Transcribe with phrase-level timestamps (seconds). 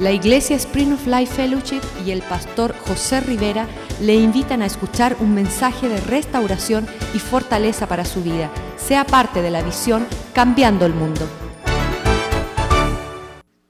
[0.00, 3.66] La Iglesia Spring of Life Fellowship y el pastor José Rivera
[4.00, 8.48] le invitan a escuchar un mensaje de restauración y fortaleza para su vida.
[8.76, 11.28] Sea parte de la visión Cambiando el Mundo.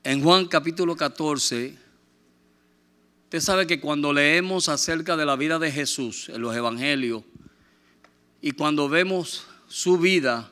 [0.05, 1.75] En Juan capítulo 14,
[3.25, 7.23] usted sabe que cuando leemos acerca de la vida de Jesús en los evangelios
[8.43, 10.51] y cuando vemos su vida,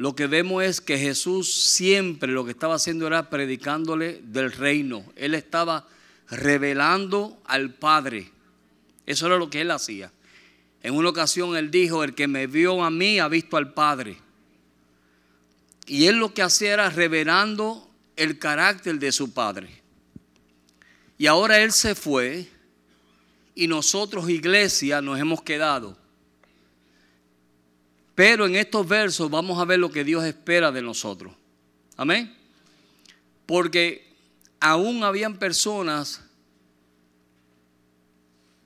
[0.00, 5.04] lo que vemos es que Jesús siempre lo que estaba haciendo era predicándole del reino.
[5.14, 5.86] Él estaba
[6.30, 8.30] revelando al Padre.
[9.04, 10.10] Eso era lo que él hacía.
[10.82, 14.16] En una ocasión él dijo, el que me vio a mí ha visto al Padre.
[15.84, 17.86] Y él lo que hacía era revelando
[18.16, 19.68] el carácter de su Padre.
[21.18, 22.48] Y ahora él se fue
[23.54, 25.99] y nosotros iglesia nos hemos quedado.
[28.20, 31.32] Pero en estos versos vamos a ver lo que Dios espera de nosotros.
[31.96, 32.36] Amén.
[33.46, 34.12] Porque
[34.60, 36.22] aún habían personas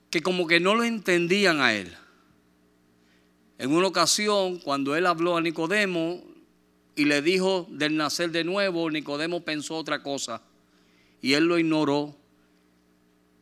[0.09, 1.95] que como que no lo entendían a él.
[3.57, 6.21] En una ocasión, cuando él habló a Nicodemo
[6.97, 10.41] y le dijo del nacer de nuevo, Nicodemo pensó otra cosa
[11.21, 12.13] y él lo ignoró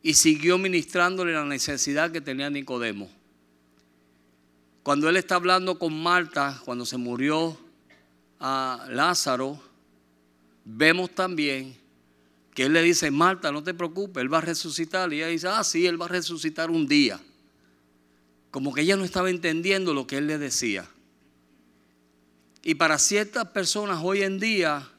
[0.03, 3.22] y siguió ministrándole la necesidad que tenía Nicodemo.
[4.83, 7.57] Cuando él está hablando con Marta, cuando se murió
[8.41, 9.57] a Lázaro,
[10.65, 11.77] vemos también
[12.53, 15.11] que él le dice, Marta, no te preocupes, él va a resucitar.
[15.13, 17.19] Y ella dice, ah, sí, él va a resucitar un día.
[18.51, 20.85] Como que ella no estaba entendiendo lo que él le decía.
[22.61, 24.89] Y para ciertas personas hoy en día,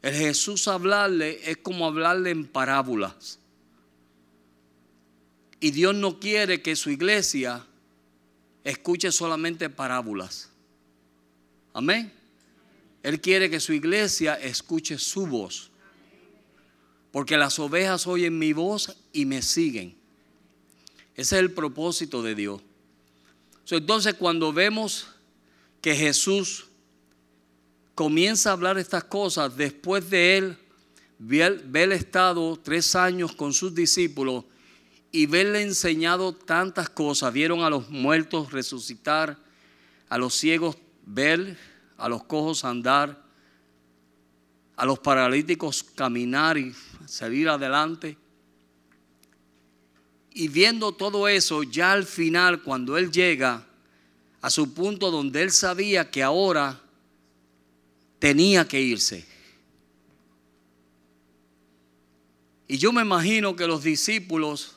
[0.00, 3.38] el Jesús hablarle es como hablarle en parábolas.
[5.60, 7.66] Y Dios no quiere que su iglesia
[8.64, 10.50] escuche solamente parábolas.
[11.74, 12.12] Amén.
[13.02, 15.70] Él quiere que su iglesia escuche su voz.
[17.12, 19.94] Porque las ovejas oyen mi voz y me siguen.
[21.14, 22.62] Ese es el propósito de Dios.
[23.70, 25.06] Entonces cuando vemos
[25.80, 26.66] que Jesús
[27.94, 30.58] comienza a hablar estas cosas después de él
[31.18, 34.44] ver estado tres años con sus discípulos
[35.14, 37.32] y verle enseñado tantas cosas.
[37.32, 39.38] Vieron a los muertos resucitar,
[40.08, 40.76] a los ciegos
[41.06, 41.56] ver,
[41.96, 43.22] a los cojos andar,
[44.74, 46.74] a los paralíticos caminar y
[47.06, 48.18] salir adelante.
[50.32, 53.64] Y viendo todo eso, ya al final, cuando él llega
[54.40, 56.80] a su punto donde él sabía que ahora
[58.18, 59.24] tenía que irse.
[62.66, 64.73] Y yo me imagino que los discípulos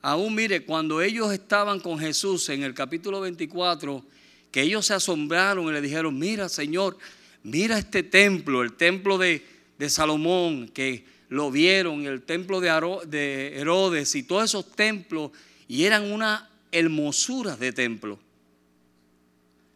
[0.00, 4.04] Aún mire, cuando ellos estaban con Jesús en el capítulo 24,
[4.52, 6.96] que ellos se asombraron y le dijeron, mira Señor,
[7.42, 9.42] mira este templo, el templo de,
[9.88, 12.70] Salomón, que lo vieron, el templo de,
[13.08, 15.32] de Herodes y todos esos templos,
[15.66, 18.20] y eran una hermosura de templo.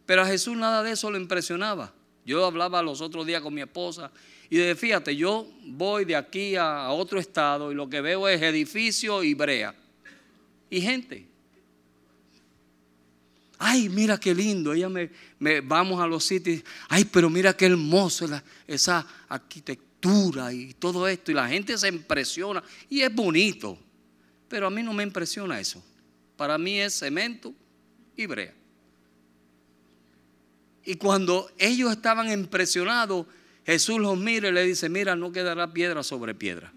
[0.05, 1.93] Pero a Jesús nada de eso le impresionaba.
[2.25, 4.09] Yo hablaba los otros días con mi esposa
[4.49, 8.41] y dije, fíjate, yo voy de aquí a otro estado y lo que veo es
[8.41, 9.75] edificio y brea
[10.73, 11.27] y gente.
[13.59, 14.73] Ay, mira qué lindo.
[14.73, 16.63] Ella me, vamos a los sitios.
[16.89, 18.27] Ay, pero mira qué hermoso
[18.65, 21.29] esa arquitectura y todo esto.
[21.29, 22.63] Y la gente se impresiona.
[22.89, 23.77] Y es bonito.
[24.49, 25.83] Pero a mí no me impresiona eso.
[26.35, 27.53] Para mí es cemento
[28.17, 28.55] y brea.
[30.85, 33.27] Y cuando ellos estaban impresionados,
[33.63, 36.73] Jesús los mira y le dice, mira, no quedará piedra sobre piedra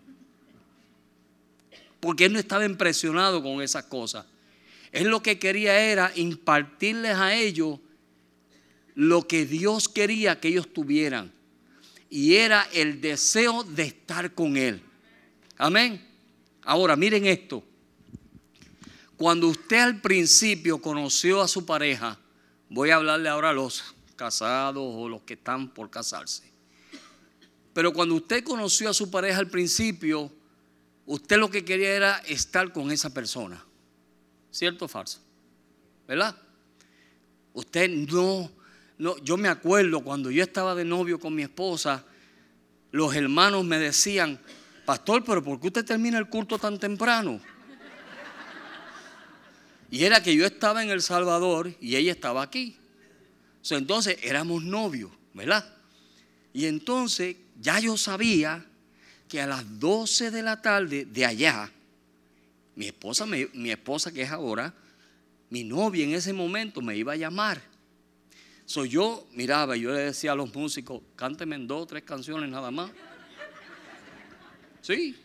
[2.06, 4.24] porque él no estaba impresionado con esas cosas.
[4.92, 7.80] Él lo que quería era impartirles a ellos
[8.94, 11.32] lo que Dios quería que ellos tuvieran.
[12.08, 14.80] Y era el deseo de estar con Él.
[15.58, 16.06] Amén.
[16.62, 17.64] Ahora, miren esto.
[19.16, 22.20] Cuando usted al principio conoció a su pareja,
[22.68, 26.44] voy a hablarle ahora a los casados o los que están por casarse.
[27.72, 30.30] Pero cuando usted conoció a su pareja al principio,
[31.06, 33.64] usted lo que quería era estar con esa persona.
[34.50, 35.20] ¿Cierto o falso?
[36.06, 36.36] ¿Verdad?
[37.52, 38.50] Usted no,
[38.98, 42.04] no, yo me acuerdo cuando yo estaba de novio con mi esposa,
[42.90, 44.40] los hermanos me decían,
[44.84, 47.40] pastor, pero ¿por qué usted termina el culto tan temprano?
[49.90, 52.76] Y era que yo estaba en El Salvador y ella estaba aquí.
[53.70, 55.76] entonces éramos novios, ¿verdad?
[56.52, 58.64] Y entonces ya yo sabía
[59.28, 61.70] que a las 12 de la tarde de allá,
[62.74, 64.72] mi esposa, mi esposa que es ahora,
[65.50, 67.60] mi novia en ese momento me iba a llamar.
[68.64, 72.50] So yo miraba y yo le decía a los músicos, cánteme dos o tres canciones
[72.50, 72.90] nada más.
[74.82, 75.16] Sí.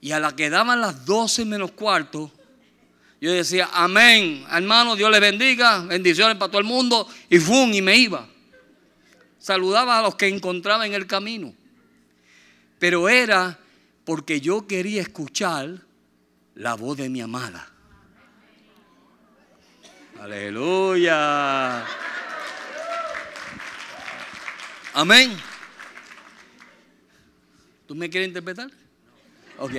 [0.00, 2.32] Y a la que daban las 12 menos cuarto,
[3.20, 7.82] yo decía, amén, hermano, Dios le bendiga, bendiciones para todo el mundo, y fum, y
[7.82, 8.26] me iba.
[9.38, 11.54] Saludaba a los que encontraba en el camino.
[12.80, 13.58] Pero era
[14.04, 15.82] porque yo quería escuchar
[16.54, 17.68] la voz de mi amada.
[20.18, 21.84] Aleluya.
[24.94, 25.38] Amén.
[27.86, 28.70] ¿Tú me quieres interpretar?
[29.58, 29.74] Ok.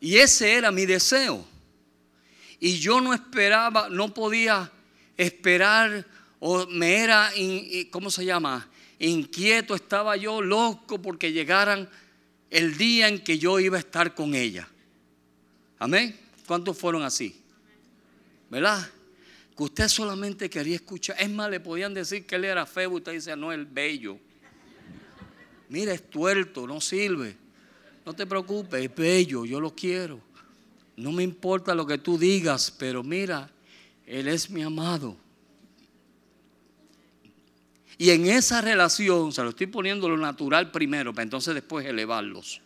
[0.00, 1.46] Y ese era mi deseo.
[2.58, 4.72] Y yo no esperaba, no podía
[5.16, 6.04] esperar,
[6.40, 7.30] o me era,
[7.92, 8.68] ¿cómo se llama?
[8.98, 11.88] Inquieto, estaba yo loco porque llegaran
[12.50, 14.68] el día en que yo iba a estar con ella.
[15.78, 16.18] Amén.
[16.46, 17.40] ¿Cuántos fueron así?
[18.50, 18.88] ¿Verdad?
[19.56, 21.16] Que usted solamente quería escuchar.
[21.20, 22.90] Es más, le podían decir que él era feo.
[22.90, 24.18] Usted dice, no, el bello.
[25.68, 27.36] Mira, es tuerto, no sirve.
[28.04, 30.20] No te preocupes, es bello, yo lo quiero.
[30.96, 33.50] No me importa lo que tú digas, pero mira,
[34.06, 35.16] Él es mi amado.
[37.98, 42.60] Y en esa relación, se lo estoy poniendo lo natural primero, para entonces después elevarlos.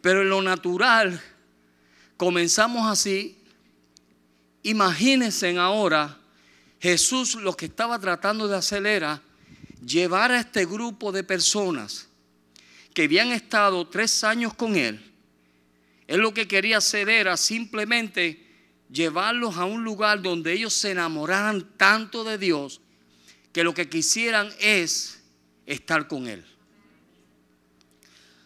[0.00, 1.20] Pero en lo natural,
[2.16, 3.36] comenzamos así.
[4.62, 6.16] Imagínense ahora,
[6.80, 9.20] Jesús lo que estaba tratando de hacer era
[9.84, 12.08] llevar a este grupo de personas
[12.94, 15.02] que habían estado tres años con él,
[16.06, 18.46] él lo que quería hacer era simplemente
[18.90, 22.80] llevarlos a un lugar donde ellos se enamoraran tanto de Dios
[23.56, 25.18] que lo que quisieran es
[25.64, 26.44] estar con Él.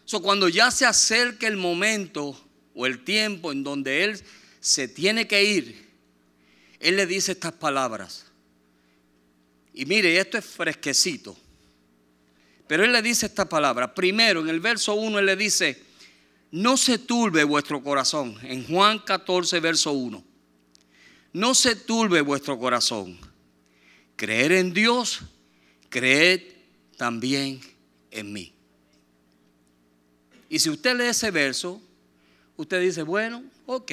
[0.05, 2.41] So, cuando ya se acerca el momento
[2.73, 4.21] o el tiempo en donde Él
[4.61, 5.85] se tiene que ir,
[6.79, 8.23] Él le dice estas palabras.
[9.73, 11.35] Y mire, esto es fresquecito.
[12.65, 13.93] Pero él le dice esta palabra.
[13.93, 15.83] Primero, en el verso 1, él le dice,
[16.51, 18.37] no se turbe vuestro corazón.
[18.43, 20.23] En Juan 14, verso 1.
[21.33, 23.30] No se turbe vuestro corazón.
[24.21, 25.21] Creer en Dios,
[25.89, 26.43] creed
[26.95, 27.59] también
[28.11, 28.53] en mí.
[30.47, 31.81] Y si usted lee ese verso,
[32.55, 33.91] usted dice, bueno, ok,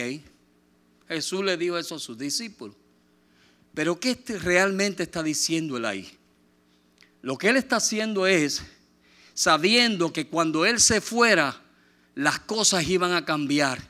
[1.09, 2.77] Jesús le dijo eso a sus discípulos.
[3.73, 6.07] Pero ¿qué este realmente está diciendo él ahí?
[7.23, 8.63] Lo que él está haciendo es
[9.33, 11.59] sabiendo que cuando él se fuera,
[12.15, 13.83] las cosas iban a cambiar.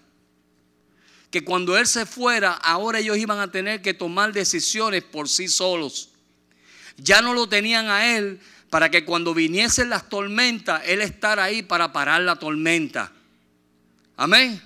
[1.33, 5.49] Que cuando él se fuera, ahora ellos iban a tener que tomar decisiones por sí
[5.49, 6.11] solos.
[6.99, 8.41] Ya no lo tenían a él
[8.71, 13.13] para que cuando viniesen las tormentas, él estar ahí para parar la tormenta.
[14.17, 14.61] Amén.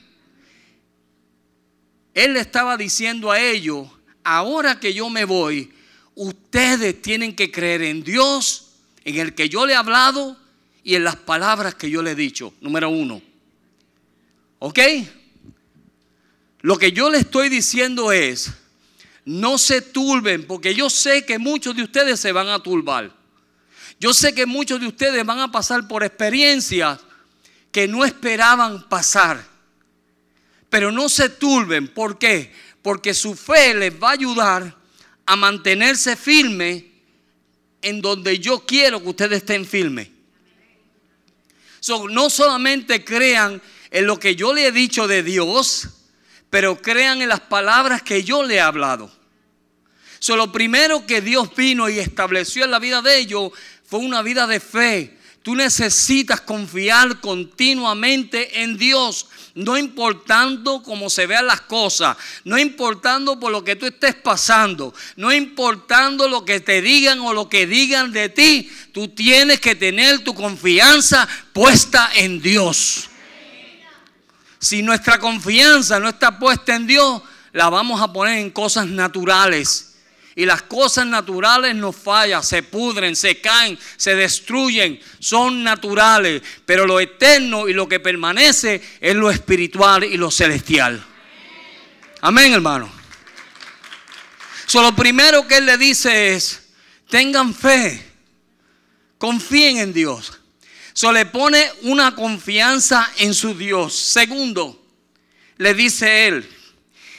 [2.15, 3.89] Él le estaba diciendo a ellos,
[4.25, 5.73] ahora que yo me voy,
[6.15, 8.73] ustedes tienen que creer en Dios,
[9.05, 10.37] en el que yo le he hablado
[10.83, 12.53] y en las palabras que yo le he dicho.
[12.61, 13.23] Número uno.
[14.59, 14.79] ¿Ok?
[16.61, 18.53] Lo que yo le estoy diciendo es,
[19.25, 23.13] no se turben, porque yo sé que muchos de ustedes se van a turbar.
[24.01, 26.99] Yo sé que muchos de ustedes van a pasar por experiencias
[27.71, 29.45] que no esperaban pasar.
[30.69, 32.53] Pero no se turben, ¿por qué?
[32.83, 34.77] Porque su fe les va a ayudar
[35.25, 36.91] a mantenerse firme
[37.81, 40.09] en donde yo quiero que ustedes estén firmes.
[42.11, 45.89] no solamente crean en lo que yo le he dicho de Dios,
[46.51, 49.22] pero crean en las palabras que yo le he hablado.
[50.23, 53.51] So, lo primero que Dios vino y estableció en la vida de ellos
[53.85, 55.19] fue una vida de fe.
[55.43, 59.27] Tú necesitas confiar continuamente en Dios
[59.57, 64.95] no importando cómo se vean las cosas, no importando por lo que tú estés pasando,
[65.17, 69.75] no importando lo que te digan o lo que digan de ti, tú tienes que
[69.75, 73.09] tener tu confianza puesta en Dios.
[74.61, 79.89] Si nuestra confianza no está puesta en Dios, la vamos a poner en cosas naturales
[80.35, 86.43] y las cosas naturales no fallan, se pudren, se caen, se destruyen, son naturales.
[86.65, 91.05] Pero lo eterno y lo que permanece es lo espiritual y lo celestial.
[92.23, 92.91] Amén, hermano.
[94.67, 96.63] So, lo primero que él le dice es,
[97.11, 98.03] tengan fe,
[99.19, 100.39] confíen en Dios.
[100.95, 103.95] So, le pone una confianza en su Dios.
[103.95, 104.83] Segundo,
[105.59, 106.49] le dice él,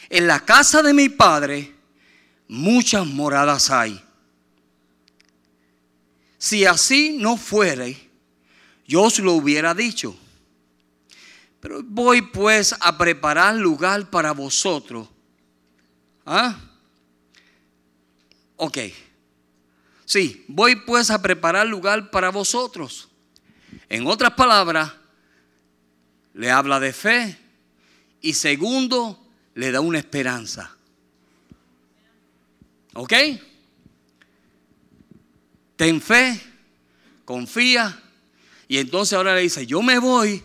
[0.09, 1.72] en la casa de mi padre
[2.53, 3.99] muchas moradas hay.
[6.37, 7.97] Si así no fuere,
[8.87, 10.15] yo os lo hubiera dicho.
[11.59, 15.07] Pero voy pues a preparar lugar para vosotros.
[16.27, 16.59] ¿Ah?
[18.57, 18.77] Ok.
[20.05, 23.09] Sí, voy pues a preparar lugar para vosotros.
[23.89, 24.93] En otras palabras,
[26.35, 27.35] le habla de fe
[28.21, 30.72] y segundo, le da una esperanza.
[32.93, 33.13] ¿Ok?
[35.75, 36.39] Ten fe,
[37.25, 37.99] confía
[38.67, 40.41] y entonces ahora le dice, yo me voy,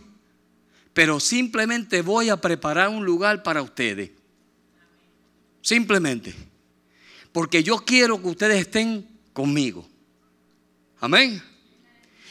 [0.92, 4.10] pero simplemente voy a preparar un lugar para ustedes.
[5.62, 6.34] Simplemente.
[7.32, 9.86] Porque yo quiero que ustedes estén conmigo.
[11.00, 11.42] Amén.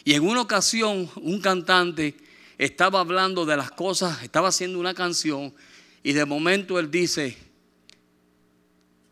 [0.04, 2.18] Y en una ocasión un cantante
[2.58, 5.54] estaba hablando de las cosas, estaba haciendo una canción
[6.04, 7.38] y de momento él dice,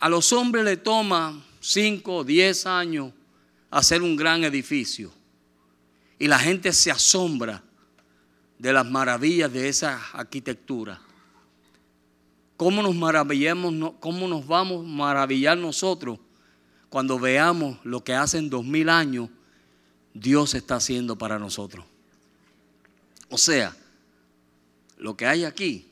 [0.05, 3.11] a los hombres le toma 5 o 10 años
[3.71, 5.11] hacer un gran edificio
[6.19, 7.63] y la gente se asombra
[8.59, 11.01] de las maravillas de esa arquitectura.
[12.55, 16.19] ¿Cómo nos maravillamos, cómo nos vamos a maravillar nosotros
[16.91, 19.31] cuando veamos lo que hace en dos mil años
[20.13, 21.83] Dios está haciendo para nosotros?
[23.27, 23.75] O sea,
[24.99, 25.87] lo que hay aquí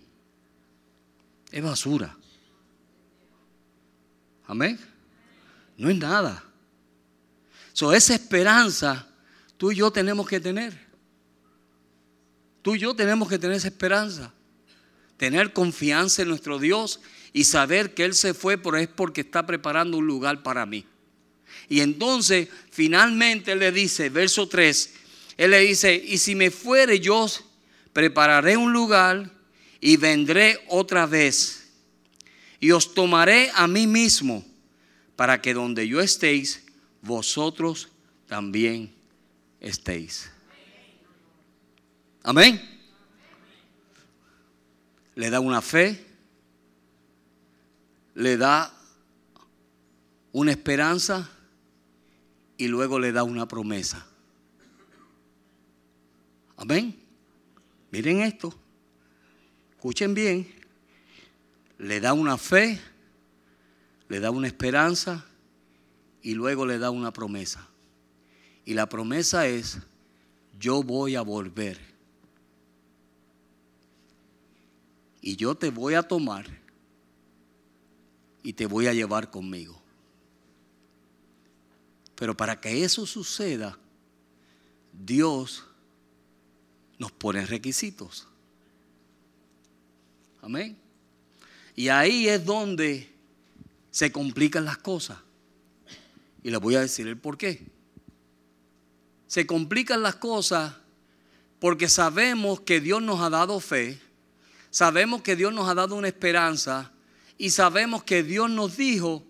[1.51, 2.15] es basura.
[4.53, 4.79] Amén.
[5.75, 6.43] No es nada.
[7.73, 9.07] So, esa esperanza
[9.57, 10.79] tú y yo tenemos que tener.
[12.61, 14.31] Tú y yo tenemos que tener esa esperanza.
[15.17, 16.99] Tener confianza en nuestro Dios
[17.33, 20.85] y saber que Él se fue, pero es porque está preparando un lugar para mí.
[21.67, 24.93] Y entonces, finalmente, Él le dice, verso 3,
[25.37, 27.25] Él le dice, y si me fuere yo,
[27.91, 29.31] prepararé un lugar
[29.81, 31.62] y vendré otra vez.
[32.63, 34.45] Y os tomaré a mí mismo,
[35.17, 36.63] para que donde yo estéis,
[37.01, 37.89] vosotros
[38.27, 38.95] también
[39.59, 40.31] estéis.
[42.23, 42.73] Amén
[45.15, 46.05] le da una fe,
[48.15, 48.73] le da
[50.31, 51.29] una esperanza
[52.57, 54.05] y luego le da una promesa.
[56.57, 56.99] Amén.
[57.91, 58.53] Miren esto.
[59.71, 60.62] Escuchen bien.
[61.83, 62.79] Le da una fe,
[64.07, 65.25] le da una esperanza
[66.21, 67.67] y luego le da una promesa.
[68.63, 69.79] Y la promesa es,
[70.57, 71.77] yo voy a volver
[75.21, 76.45] y yo te voy a tomar
[78.43, 79.77] y te voy a llevar conmigo.
[82.15, 83.77] Pero para que eso suceda,
[84.93, 85.65] Dios
[86.97, 88.25] nos pone requisitos.
[90.41, 90.82] Amén.
[91.75, 93.09] Y ahí es donde
[93.91, 95.17] se complican las cosas.
[96.43, 97.65] Y les voy a decir el por qué.
[99.27, 100.75] Se complican las cosas
[101.59, 103.99] porque sabemos que Dios nos ha dado fe
[104.73, 106.91] sabemos que Dios nos ha dado una esperanza
[107.37, 109.23] y sabemos que Dios nos dijo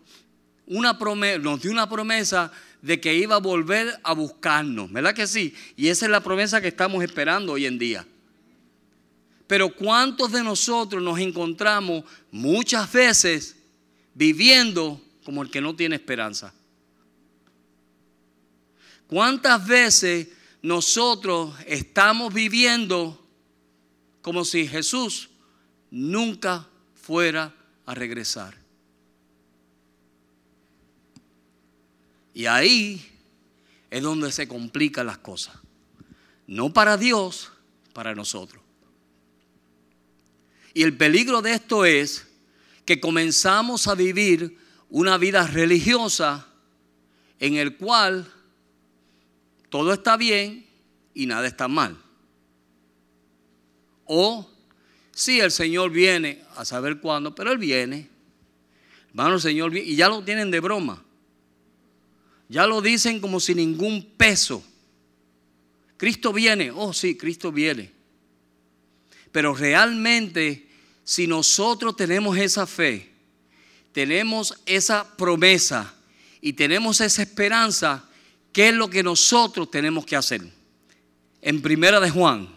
[0.66, 2.50] una promesa, nos dio una promesa
[2.82, 5.54] de que iba a volver a buscarnos, ¿verdad que sí?
[5.76, 8.08] Y esa es la promesa que estamos esperando hoy en día.
[9.54, 13.56] Pero ¿cuántos de nosotros nos encontramos muchas veces
[14.16, 16.52] viviendo como el que no tiene esperanza?
[19.06, 20.30] ¿Cuántas veces
[20.64, 23.24] nosotros estamos viviendo
[24.24, 25.30] como si Jesús
[25.92, 27.54] nunca fuera
[27.86, 28.58] a regresar.
[32.34, 33.06] Y ahí
[33.92, 35.54] es donde se complican las cosas.
[36.48, 37.52] No para Dios,
[37.94, 38.63] para nosotros.
[40.74, 42.28] Y el peligro de esto es
[42.86, 44.58] que comenzamos a vivir
[44.90, 46.48] una vida religiosa
[47.40, 48.32] en el cual
[49.70, 50.66] todo está bien
[51.14, 51.98] y nada está mal.
[54.06, 54.50] O
[55.14, 58.10] Sí, el Señor viene a saber cuándo, pero Él viene.
[59.10, 59.88] Hermano, el Señor viene.
[59.88, 61.04] Y ya lo tienen de broma.
[62.50, 64.64] Ya lo dicen como sin ningún peso.
[65.98, 66.72] Cristo viene.
[66.72, 67.92] Oh, sí, Cristo viene.
[69.34, 70.66] Pero realmente,
[71.04, 73.12] si nosotros tenemos esa fe,
[73.92, 75.94] tenemos esa promesa
[76.40, 78.06] y tenemos esa esperanza,
[78.54, 80.42] ¿qué es lo que nosotros tenemos que hacer?
[81.42, 82.48] En Primera de Juan,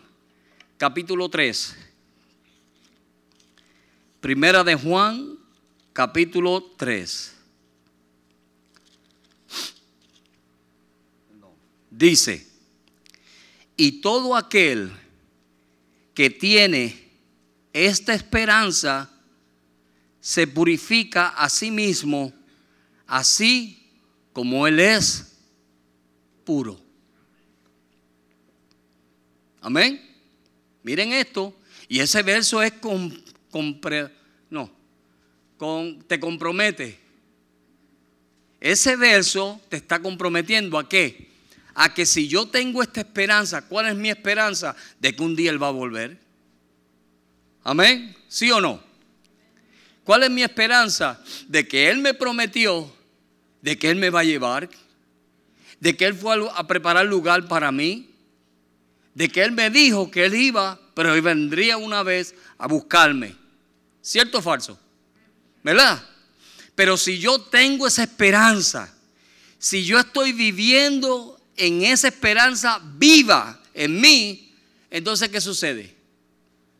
[0.78, 1.86] capítulo 3
[4.26, 5.38] Primera de Juan,
[5.92, 7.32] capítulo 3.
[11.92, 12.44] Dice,
[13.76, 14.90] y todo aquel
[16.16, 16.96] que tiene
[17.74, 19.10] esta esperanza
[20.18, 22.32] se purifica a sí mismo,
[23.06, 23.92] así
[24.32, 25.36] como Él es
[26.42, 26.80] puro.
[29.60, 30.00] Amén.
[30.82, 31.54] Miren esto.
[31.86, 33.22] Y ese verso es con,
[34.48, 34.70] no,
[35.58, 36.98] con, te compromete.
[38.58, 41.35] ese verso te está comprometiendo a qué?
[41.78, 44.74] A que si yo tengo esta esperanza, ¿cuál es mi esperanza?
[44.98, 46.18] De que un día Él va a volver.
[47.62, 48.16] Amén.
[48.28, 48.82] ¿Sí o no?
[50.02, 51.22] ¿Cuál es mi esperanza?
[51.46, 52.90] De que Él me prometió,
[53.60, 54.70] de que Él me va a llevar,
[55.78, 58.08] de que Él fue a preparar lugar para mí,
[59.12, 63.36] de que Él me dijo que Él iba, pero Él vendría una vez a buscarme.
[64.00, 64.78] ¿Cierto o falso?
[65.62, 66.02] ¿Verdad?
[66.74, 68.94] Pero si yo tengo esa esperanza,
[69.58, 74.54] si yo estoy viviendo en esa esperanza viva en mí,
[74.90, 75.94] entonces ¿qué sucede?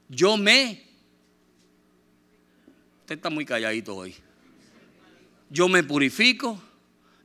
[0.09, 0.85] Yo me...
[3.01, 4.15] Usted está muy calladito hoy.
[5.49, 6.61] Yo me purifico,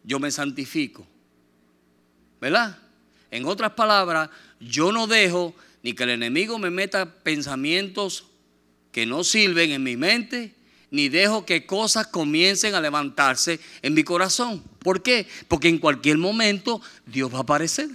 [0.04, 1.08] yo me santifico.
[2.40, 2.78] ¿Verdad?
[3.30, 4.30] En otras palabras,
[4.60, 8.26] yo no dejo ni que el enemigo me meta pensamientos
[8.92, 10.54] que no sirven en mi mente,
[10.92, 14.62] ni dejo que cosas comiencen a levantarse en mi corazón.
[14.80, 15.26] ¿Por qué?
[15.48, 17.90] Porque en cualquier momento Dios va a aparecer.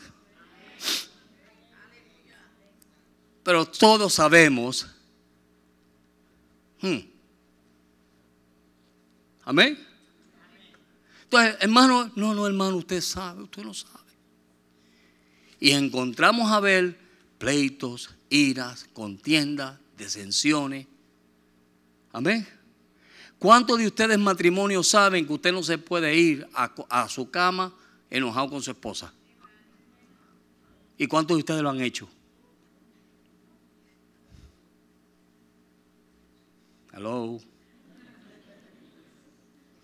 [3.44, 4.86] Pero todos sabemos.
[6.80, 6.98] Hmm.
[9.44, 9.78] Amén.
[11.24, 13.94] Entonces, hermano, no, no, hermano, usted sabe, usted no sabe.
[15.60, 16.98] Y encontramos a ver
[17.38, 20.86] pleitos, iras, contiendas, desensiones.
[22.12, 22.55] Amén.
[23.38, 27.74] ¿Cuántos de ustedes matrimonios saben que usted no se puede ir a, su cama
[28.08, 29.12] enojado con su esposa?
[30.96, 32.08] ¿Y cuántos de ustedes lo han hecho?
[36.92, 37.38] Hello.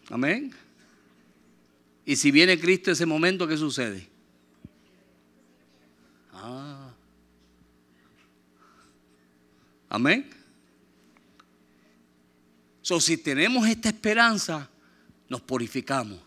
[0.08, 0.54] Amén.
[2.06, 4.08] Y si viene Cristo ese momento, ¿qué sucede?
[6.32, 6.90] Ah.
[9.90, 10.41] Amén.
[12.82, 14.68] So, si tenemos esta esperanza,
[15.28, 16.18] nos purificamos.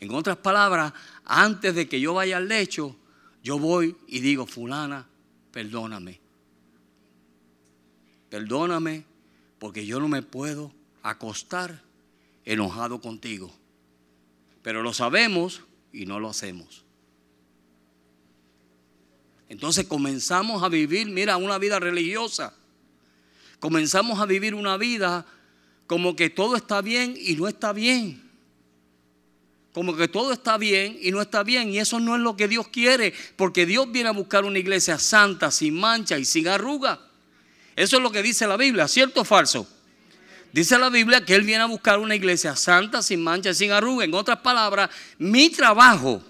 [0.00, 0.92] En otras palabras,
[1.24, 2.94] antes de que yo vaya al lecho,
[3.42, 5.06] yo voy y digo, fulana,
[5.52, 6.20] perdóname.
[8.28, 9.04] Perdóname
[9.58, 11.80] porque yo no me puedo acostar
[12.44, 13.54] enojado contigo.
[14.62, 16.84] Pero lo sabemos y no lo hacemos.
[19.48, 22.52] Entonces comenzamos a vivir, mira, una vida religiosa.
[23.60, 25.24] Comenzamos a vivir una vida
[25.86, 28.22] como que todo está bien y no está bien.
[29.72, 31.70] Como que todo está bien y no está bien.
[31.70, 33.12] Y eso no es lo que Dios quiere.
[33.36, 37.00] Porque Dios viene a buscar una iglesia santa, sin mancha y sin arruga.
[37.76, 39.68] Eso es lo que dice la Biblia, ¿cierto o falso?
[40.50, 43.70] Dice la Biblia que Él viene a buscar una iglesia santa, sin mancha y sin
[43.70, 44.06] arruga.
[44.06, 46.22] En otras palabras, mi trabajo,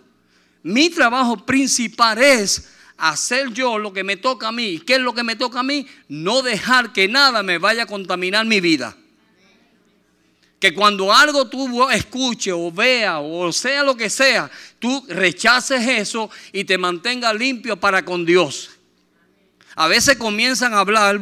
[0.64, 4.80] mi trabajo principal es hacer yo lo que me toca a mí.
[4.84, 5.86] ¿Qué es lo que me toca a mí?
[6.08, 8.96] No dejar que nada me vaya a contaminar mi vida.
[10.58, 16.30] Que cuando algo tú escuches o veas o sea lo que sea, tú rechaces eso
[16.52, 18.70] y te mantengas limpio para con Dios.
[19.74, 21.20] A veces comienzan a hablar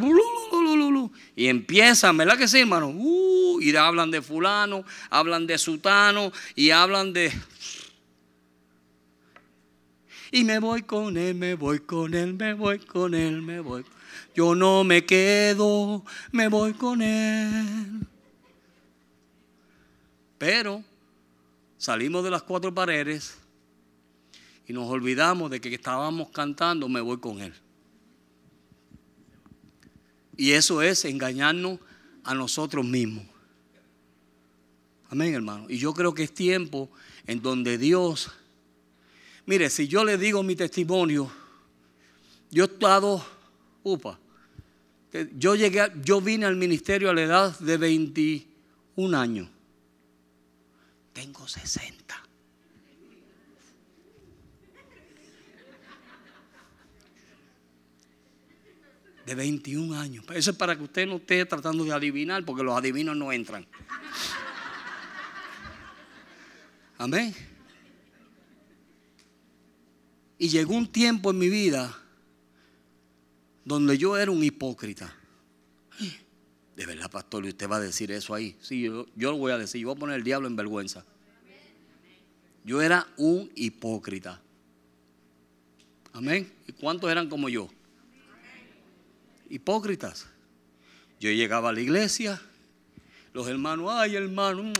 [1.36, 2.88] y empiezan, ¿verdad que sí, hermano?
[2.88, 7.32] Uh, y hablan de fulano, hablan de sutano y hablan de...
[10.30, 13.84] Y me voy con él, me voy con él, me voy con él, me voy.
[14.34, 18.06] Yo no me quedo, me voy con él.
[20.44, 20.84] Pero
[21.78, 23.38] salimos de las cuatro paredes
[24.68, 27.54] y nos olvidamos de que estábamos cantando, me voy con Él.
[30.36, 31.78] Y eso es engañarnos
[32.24, 33.24] a nosotros mismos.
[35.08, 35.64] Amén, hermano.
[35.70, 36.90] Y yo creo que es tiempo
[37.26, 38.30] en donde Dios,
[39.46, 41.32] mire, si yo le digo mi testimonio,
[42.50, 43.24] yo he estado,
[43.82, 44.18] upa,
[45.38, 49.53] yo llegué, yo vine al ministerio a la edad de 21 años.
[51.14, 52.22] Tengo 60.
[59.24, 60.24] De 21 años.
[60.34, 63.66] Eso es para que usted no esté tratando de adivinar, porque los adivinos no entran.
[66.98, 67.34] Amén.
[70.36, 71.96] Y llegó un tiempo en mi vida
[73.64, 75.14] donde yo era un hipócrita.
[76.76, 78.56] De verdad, pastor, y usted va a decir eso ahí.
[78.60, 79.80] Sí, yo, lo voy a decir.
[79.80, 81.04] Yo voy a poner el diablo en vergüenza.
[82.64, 84.40] Yo era un hipócrita.
[86.12, 86.52] Amén.
[86.66, 87.68] ¿Y cuántos eran como yo?
[89.50, 90.26] Hipócritas.
[91.20, 92.40] Yo llegaba a la iglesia,
[93.32, 94.72] los hermanos, ay hermano.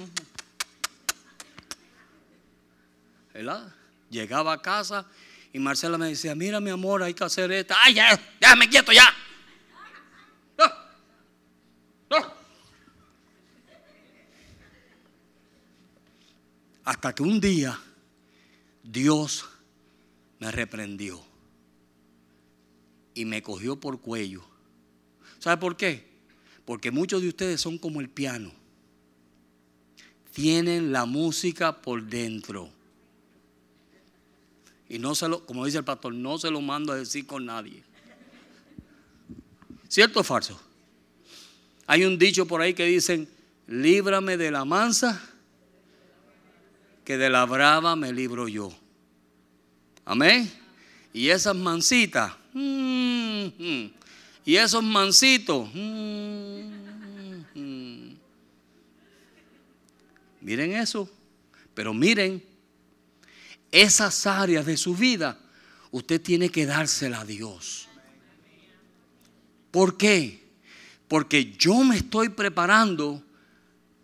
[3.33, 3.73] ¿Verdad?
[4.11, 5.07] Llegaba a casa
[5.53, 7.75] y Marcela me decía, mira mi amor, hay que hacer esto.
[7.83, 9.05] Ay, ya, déjame quieto ya.
[16.85, 17.81] Hasta que un día
[18.83, 19.47] Dios
[20.39, 21.23] me reprendió
[23.15, 24.45] y me cogió por cuello.
[25.39, 26.05] ¿Sabe por qué?
[26.65, 28.53] Porque muchos de ustedes son como el piano.
[30.33, 32.69] Tienen la música por dentro.
[34.89, 37.47] Y no se lo, como dice el pastor, no se lo mando a decir con
[37.47, 37.83] nadie.
[39.89, 40.61] ¿Cierto o falso?
[41.87, 43.29] Hay un dicho por ahí que dicen,
[43.67, 45.23] líbrame de la mansa,
[47.05, 48.73] que de la brava me libro yo.
[50.05, 50.51] Amén.
[51.13, 53.93] Y esas mansitas, mm, mm,
[54.45, 56.55] y esos mansitos, mm,
[60.41, 61.09] miren eso,
[61.75, 62.43] pero miren,
[63.71, 65.39] esas áreas de su vida,
[65.91, 67.89] usted tiene que dársela a Dios.
[69.71, 70.45] ¿Por qué?
[71.09, 73.21] Porque yo me estoy preparando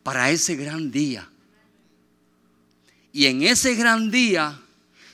[0.03, 1.30] para ese gran día.
[3.13, 4.61] Y en ese gran día,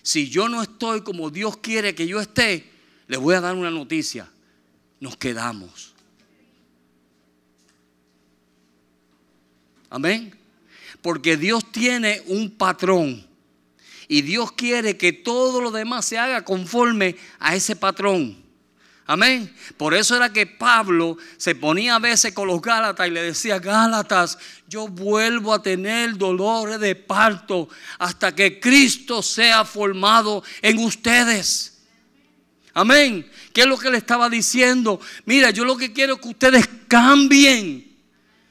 [0.02, 2.70] si yo no estoy como Dios quiere que yo esté,
[3.09, 4.30] les voy a dar una noticia.
[5.00, 5.94] Nos quedamos.
[9.90, 10.35] Amén.
[11.02, 13.26] Porque Dios tiene un patrón.
[14.09, 18.45] Y Dios quiere que todo lo demás se haga conforme a ese patrón.
[19.09, 19.55] Amén.
[19.77, 23.61] Por eso era que Pablo se ponía a veces con los Gálatas y le decía,
[23.61, 31.85] Gálatas, yo vuelvo a tener dolores de parto hasta que Cristo sea formado en ustedes.
[32.75, 33.31] Amén.
[33.53, 35.01] ¿Qué es lo que le estaba diciendo?
[35.25, 37.86] Mira, yo lo que quiero es que ustedes cambien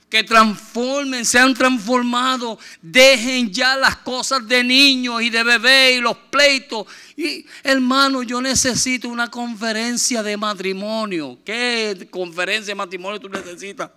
[0.09, 6.15] que transformen, sean transformados, dejen ya las cosas de niños y de bebé y los
[6.29, 6.85] pleitos.
[7.17, 11.39] Y hermano, yo necesito una conferencia de matrimonio.
[11.43, 13.89] ¿Qué conferencia de matrimonio tú necesitas?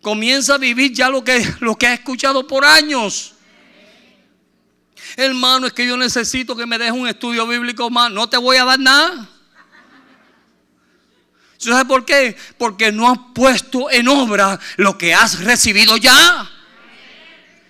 [0.00, 3.34] Comienza a vivir ya lo que, lo que has escuchado por años.
[5.16, 8.10] Hermano, es que yo necesito que me deje un estudio bíblico más.
[8.10, 9.33] No te voy a dar nada.
[11.64, 12.36] ¿Sabes por qué?
[12.58, 16.50] Porque no has puesto en obra lo que has recibido ya.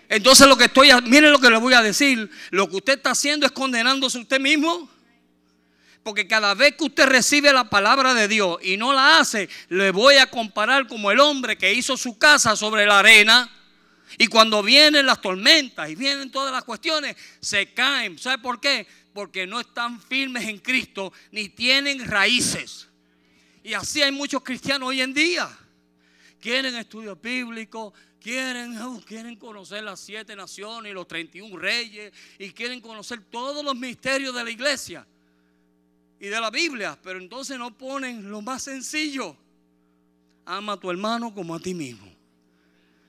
[0.08, 3.10] Entonces lo que estoy, miren lo que le voy a decir, lo que usted está
[3.10, 4.90] haciendo es condenándose usted mismo.
[6.02, 9.90] Porque cada vez que usted recibe la palabra de Dios y no la hace, le
[9.90, 13.50] voy a comparar como el hombre que hizo su casa sobre la arena.
[14.18, 18.18] Y cuando vienen las tormentas y vienen todas las cuestiones, se caen.
[18.18, 18.86] ¿Sabe por qué?
[19.14, 22.88] Porque no están firmes en Cristo ni tienen raíces.
[23.64, 25.48] Y así hay muchos cristianos hoy en día.
[26.38, 32.50] Quieren estudios bíblicos, quieren, uh, quieren conocer las siete naciones y los 31 reyes, y
[32.50, 35.06] quieren conocer todos los misterios de la iglesia
[36.20, 39.34] y de la Biblia, pero entonces no ponen lo más sencillo.
[40.44, 42.12] Ama a tu hermano como a ti mismo.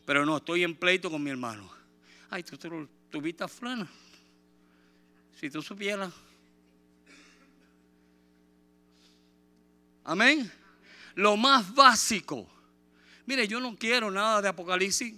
[0.06, 1.70] Pero no, estoy en pleito con mi hermano.
[2.30, 2.58] Ay, tú,
[3.10, 3.92] tuviste a fulana.
[5.38, 6.14] Si tú supieras.
[10.06, 10.50] Amén.
[11.16, 12.48] Lo más básico.
[13.26, 15.16] Mire, yo no quiero nada de Apocalipsis.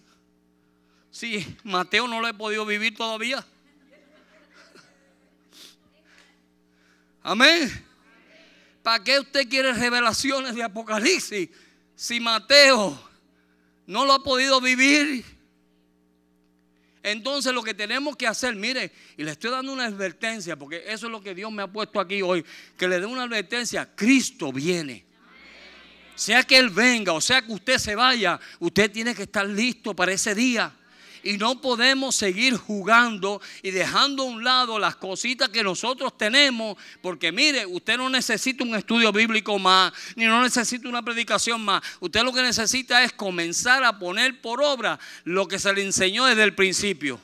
[1.12, 3.46] Sí, Mateo no lo he podido vivir todavía.
[7.22, 7.86] Amén.
[8.82, 11.50] ¿Para qué usted quiere revelaciones de Apocalipsis
[11.94, 12.98] si Mateo
[13.86, 15.26] no lo ha podido vivir?
[17.12, 21.06] Entonces lo que tenemos que hacer, mire, y le estoy dando una advertencia, porque eso
[21.06, 22.44] es lo que Dios me ha puesto aquí hoy,
[22.78, 25.06] que le dé una advertencia, Cristo viene.
[26.16, 29.96] Sea que Él venga o sea que usted se vaya, usted tiene que estar listo
[29.96, 30.76] para ese día.
[31.28, 36.78] Y no podemos seguir jugando y dejando a un lado las cositas que nosotros tenemos.
[37.02, 41.84] Porque mire, usted no necesita un estudio bíblico más, ni no necesita una predicación más.
[42.00, 46.24] Usted lo que necesita es comenzar a poner por obra lo que se le enseñó
[46.24, 47.20] desde el principio.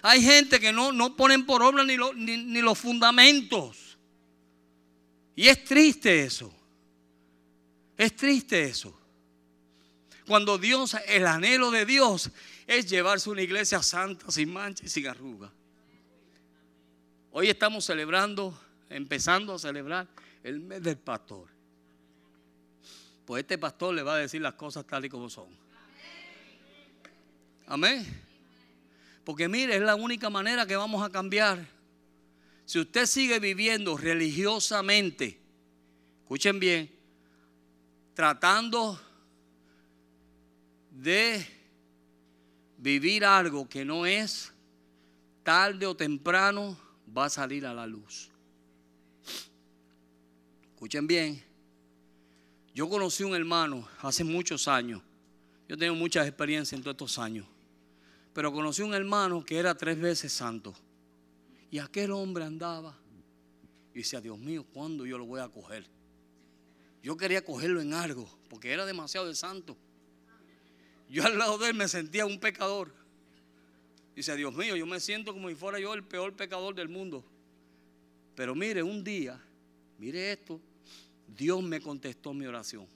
[0.00, 3.98] Hay gente que no, no ponen por obra ni, ni los fundamentos.
[5.36, 6.50] Y es triste eso.
[7.98, 8.98] Es triste eso.
[10.26, 12.30] Cuando Dios, el anhelo de Dios
[12.66, 15.50] es llevarse una iglesia santa, sin mancha y sin arruga.
[17.30, 20.06] Hoy estamos celebrando, empezando a celebrar
[20.42, 21.48] el mes del pastor.
[23.24, 25.48] Pues este pastor le va a decir las cosas tal y como son.
[27.66, 28.06] Amén.
[29.24, 31.66] Porque mire, es la única manera que vamos a cambiar.
[32.66, 35.38] Si usted sigue viviendo religiosamente,
[36.22, 36.90] escuchen bien,
[38.14, 39.00] tratando
[40.90, 41.46] de
[42.78, 44.52] vivir algo que no es,
[45.42, 46.76] tarde o temprano
[47.16, 48.30] va a salir a la luz.
[50.72, 51.42] Escuchen bien,
[52.74, 55.00] yo conocí un hermano hace muchos años,
[55.68, 57.46] yo tengo muchas experiencias en todos estos años,
[58.32, 60.74] Pero conocí un hermano que era tres veces santo.
[61.70, 62.98] Y aquel hombre andaba
[63.94, 65.86] y decía, Dios mío, ¿cuándo yo lo voy a coger?
[67.00, 69.76] Yo quería cogerlo en algo, porque era demasiado de santo.
[71.08, 72.92] Yo al lado de él me sentía un pecador.
[74.14, 77.24] Dice, Dios mío, yo me siento como si fuera yo el peor pecador del mundo.
[78.34, 79.40] Pero mire, un día,
[79.98, 80.60] mire esto,
[81.36, 82.86] Dios me contestó mi oración.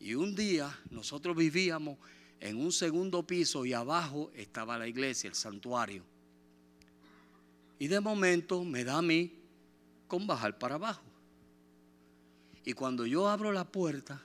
[0.00, 1.98] Y un día nosotros vivíamos
[2.40, 6.02] en un segundo piso y abajo estaba la iglesia, el santuario.
[7.78, 9.32] Y de momento me da a mí
[10.08, 11.02] con bajar para abajo.
[12.64, 14.22] Y cuando yo abro la puerta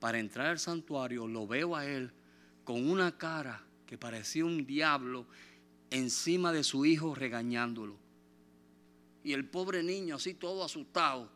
[0.00, 2.10] para entrar al santuario, lo veo a él
[2.64, 5.26] con una cara que parecía un diablo
[5.90, 7.96] encima de su hijo regañándolo.
[9.22, 11.30] Y el pobre niño así todo asustado.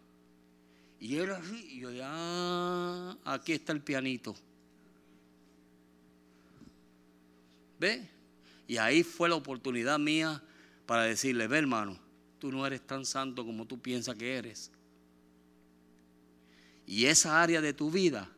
[0.98, 4.34] Y él así, y yo ah, aquí está el pianito.
[7.78, 8.08] ¿Ve?
[8.66, 10.42] Y ahí fue la oportunidad mía
[10.86, 11.98] para decirle, ve hermano,
[12.38, 14.70] tú no eres tan santo como tú piensas que eres.
[16.86, 18.30] Y esa área de tu vida,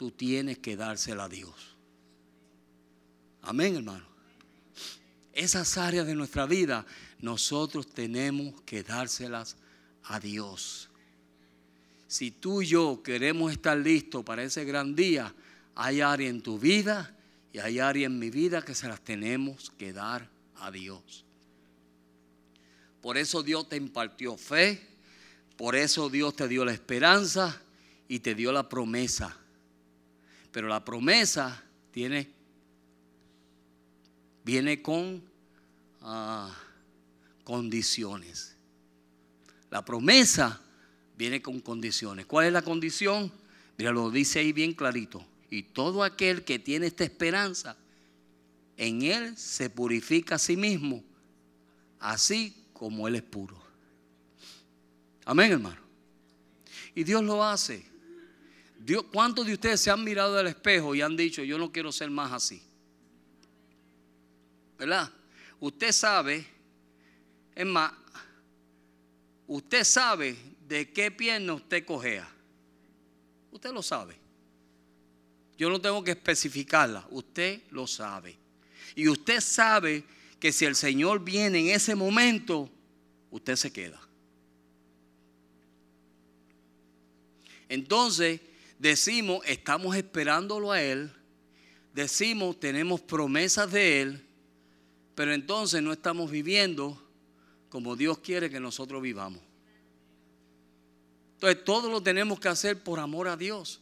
[0.00, 1.76] tú tienes que dársela a Dios.
[3.42, 4.06] Amén, hermano.
[5.34, 6.86] Esas áreas de nuestra vida,
[7.18, 9.58] nosotros tenemos que dárselas
[10.04, 10.88] a Dios.
[12.08, 15.34] Si tú y yo queremos estar listos para ese gran día,
[15.74, 17.14] hay área en tu vida
[17.52, 21.26] y hay área en mi vida que se las tenemos que dar a Dios.
[23.02, 24.80] Por eso Dios te impartió fe,
[25.58, 27.60] por eso Dios te dio la esperanza
[28.08, 29.36] y te dio la promesa.
[30.52, 32.30] Pero la promesa tiene,
[34.44, 35.22] viene con
[36.02, 36.54] ah,
[37.44, 38.56] condiciones.
[39.70, 40.60] La promesa
[41.16, 42.26] viene con condiciones.
[42.26, 43.32] ¿Cuál es la condición?
[43.78, 45.24] Mira, lo dice ahí bien clarito.
[45.50, 47.76] Y todo aquel que tiene esta esperanza,
[48.76, 51.04] en él se purifica a sí mismo,
[51.98, 53.60] así como Él es puro.
[55.26, 55.80] Amén, hermano.
[56.94, 57.89] Y Dios lo hace.
[58.82, 61.92] Dios, ¿Cuántos de ustedes se han mirado al espejo y han dicho, yo no quiero
[61.92, 62.62] ser más así?
[64.78, 65.12] ¿Verdad?
[65.60, 66.46] Usted sabe,
[67.54, 67.92] es más,
[69.46, 70.34] usted sabe
[70.66, 72.26] de qué pierna usted cojea.
[73.50, 74.16] Usted lo sabe.
[75.58, 78.38] Yo no tengo que especificarla, usted lo sabe.
[78.94, 80.04] Y usted sabe
[80.38, 82.70] que si el Señor viene en ese momento,
[83.30, 84.00] usted se queda.
[87.68, 88.40] Entonces
[88.80, 91.12] decimos, estamos esperándolo a Él,
[91.92, 94.26] decimos, tenemos promesas de Él,
[95.14, 97.00] pero entonces no estamos viviendo
[97.68, 99.42] como Dios quiere que nosotros vivamos.
[101.34, 103.80] Entonces todo lo tenemos que hacer por amor a Dios.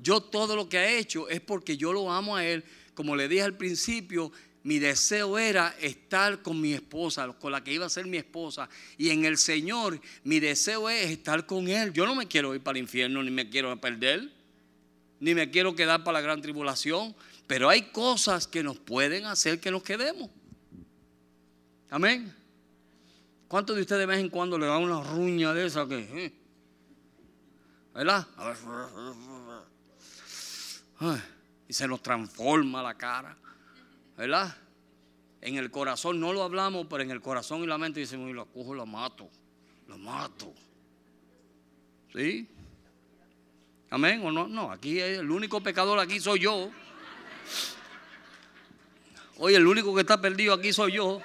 [0.00, 2.64] Yo todo lo que he hecho es porque yo lo amo a Él.
[2.94, 4.30] Como le dije al principio,
[4.66, 8.68] mi deseo era estar con mi esposa, con la que iba a ser mi esposa.
[8.98, 11.92] Y en el Señor, mi deseo es estar con Él.
[11.92, 14.28] Yo no me quiero ir para el infierno, ni me quiero perder,
[15.20, 17.14] ni me quiero quedar para la gran tribulación.
[17.46, 20.30] Pero hay cosas que nos pueden hacer que nos quedemos.
[21.88, 22.34] Amén.
[23.46, 26.24] ¿Cuántos de ustedes de vez en cuando le dan una ruña de esa que...
[26.24, 26.32] Eh?
[27.94, 28.26] ¿Verdad?
[31.68, 33.36] y se nos transforma la cara.
[34.16, 34.56] ¿Verdad?
[35.40, 38.46] En el corazón no lo hablamos, pero en el corazón y la mente decimos, lo
[38.46, 39.28] cojo, lo mato,
[39.88, 40.52] lo mato.
[42.12, 42.48] ¿Sí?
[43.90, 44.48] Amén o no?
[44.48, 46.70] No, aquí el único pecador aquí soy yo.
[49.38, 51.20] Oye, el único que está perdido aquí soy yo.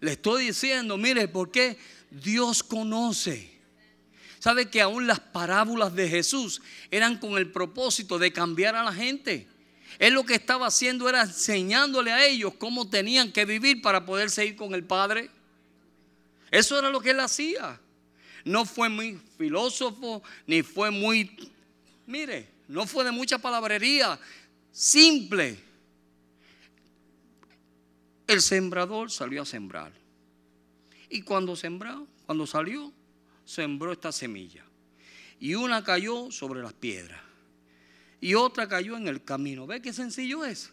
[0.00, 1.78] Le estoy diciendo, mire, porque
[2.10, 3.59] Dios conoce.
[4.40, 8.92] ¿Sabe que aún las parábolas de Jesús eran con el propósito de cambiar a la
[8.92, 9.46] gente?
[9.98, 14.30] Él lo que estaba haciendo era enseñándole a ellos cómo tenían que vivir para poder
[14.30, 15.30] seguir con el Padre.
[16.50, 17.78] Eso era lo que él hacía.
[18.46, 21.52] No fue muy filósofo, ni fue muy,
[22.06, 24.18] mire, no fue de mucha palabrería,
[24.72, 25.58] simple.
[28.26, 29.92] El sembrador salió a sembrar.
[31.10, 32.90] Y cuando sembró, cuando salió,
[33.50, 34.64] sembró esta semilla.
[35.40, 37.20] Y una cayó sobre las piedras.
[38.20, 39.66] Y otra cayó en el camino.
[39.66, 40.72] ¿Ve qué sencillo es?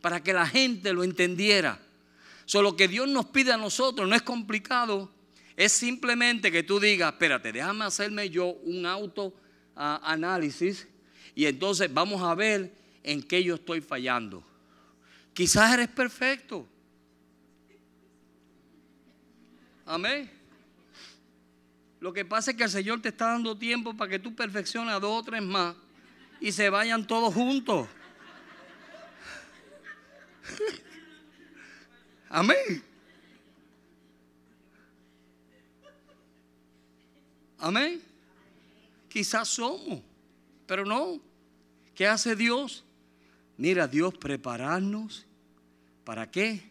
[0.00, 1.80] Para que la gente lo entendiera.
[2.44, 5.10] Solo que Dios nos pide a nosotros no es complicado.
[5.56, 9.34] Es simplemente que tú digas, espérate, déjame hacerme yo un auto
[9.74, 10.86] análisis
[11.34, 14.44] y entonces vamos a ver en qué yo estoy fallando.
[15.34, 16.66] Quizás eres perfecto.
[19.84, 20.37] Amén.
[22.00, 24.94] Lo que pasa es que el Señor te está dando tiempo para que tú perfecciones
[24.94, 25.74] a dos o tres más.
[26.40, 27.88] y se vayan todos juntos.
[32.28, 32.84] Amén.
[37.58, 38.00] Amén.
[39.08, 40.00] Quizás somos,
[40.66, 41.20] pero no.
[41.94, 42.84] ¿Qué hace Dios?
[43.56, 45.26] Mira, Dios prepararnos.
[46.04, 46.62] ¿Para qué?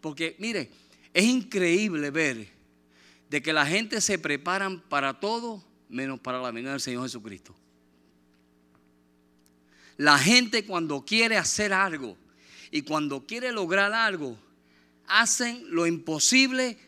[0.00, 0.70] Porque, mire,
[1.12, 2.57] es increíble ver
[3.30, 7.54] de que la gente se preparan para todo menos para la venida del Señor Jesucristo.
[9.96, 12.16] La gente cuando quiere hacer algo
[12.70, 14.38] y cuando quiere lograr algo,
[15.06, 16.78] hacen lo imposible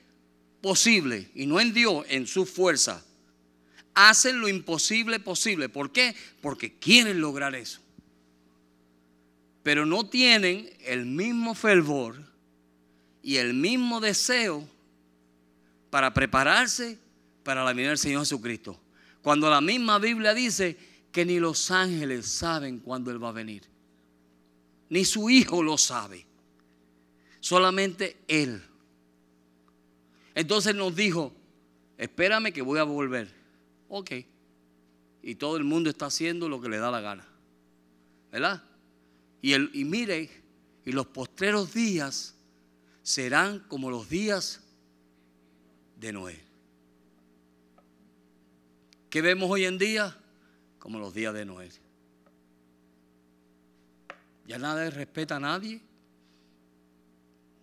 [0.61, 3.03] posible, y no en Dios, en su fuerza.
[3.94, 5.68] Hacen lo imposible posible.
[5.68, 6.14] ¿Por qué?
[6.40, 7.81] Porque quieren lograr eso.
[9.62, 12.22] Pero no tienen el mismo fervor
[13.22, 14.66] y el mismo deseo
[15.90, 16.98] para prepararse
[17.42, 18.81] para la venida del Señor Jesucristo.
[19.22, 20.76] Cuando la misma Biblia dice
[21.12, 23.64] que ni los ángeles saben cuándo Él va a venir.
[24.88, 26.24] Ni su Hijo lo sabe.
[27.40, 28.62] Solamente Él.
[30.35, 31.33] Entonces nos dijo,
[31.98, 33.33] espérame que voy a volver.
[33.88, 34.12] Ok.
[35.22, 37.26] Y todo el mundo está haciendo lo que le da la gana.
[38.31, 38.62] ¿Verdad?
[39.42, 40.31] Y, el, y mire,
[40.85, 42.35] y los postreros días
[43.03, 44.61] serán como los días
[46.01, 46.41] de Noé.
[49.11, 50.17] ¿Qué vemos hoy en día?
[50.79, 51.69] Como los días de Noé.
[54.47, 55.83] Ya nadie respeta a nadie.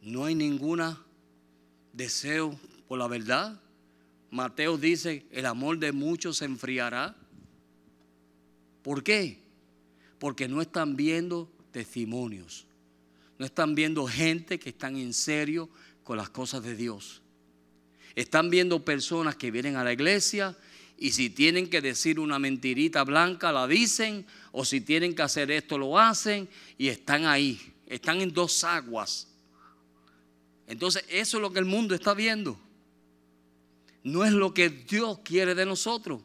[0.01, 1.01] No hay ninguna
[1.93, 3.59] deseo por la verdad.
[4.29, 7.15] Mateo dice, el amor de muchos se enfriará.
[8.83, 9.41] ¿Por qué?
[10.19, 12.67] Porque no están viendo testimonios.
[13.39, 15.69] No están viendo gente que están en serio
[16.03, 17.21] con las cosas de Dios.
[18.17, 20.57] Están viendo personas que vienen a la iglesia
[20.97, 25.51] y si tienen que decir una mentirita blanca la dicen o si tienen que hacer
[25.51, 26.49] esto lo hacen
[26.79, 27.75] y están ahí.
[27.85, 29.27] Están en dos aguas.
[30.65, 32.59] Entonces eso es lo que el mundo está viendo.
[34.01, 36.19] No es lo que Dios quiere de nosotros.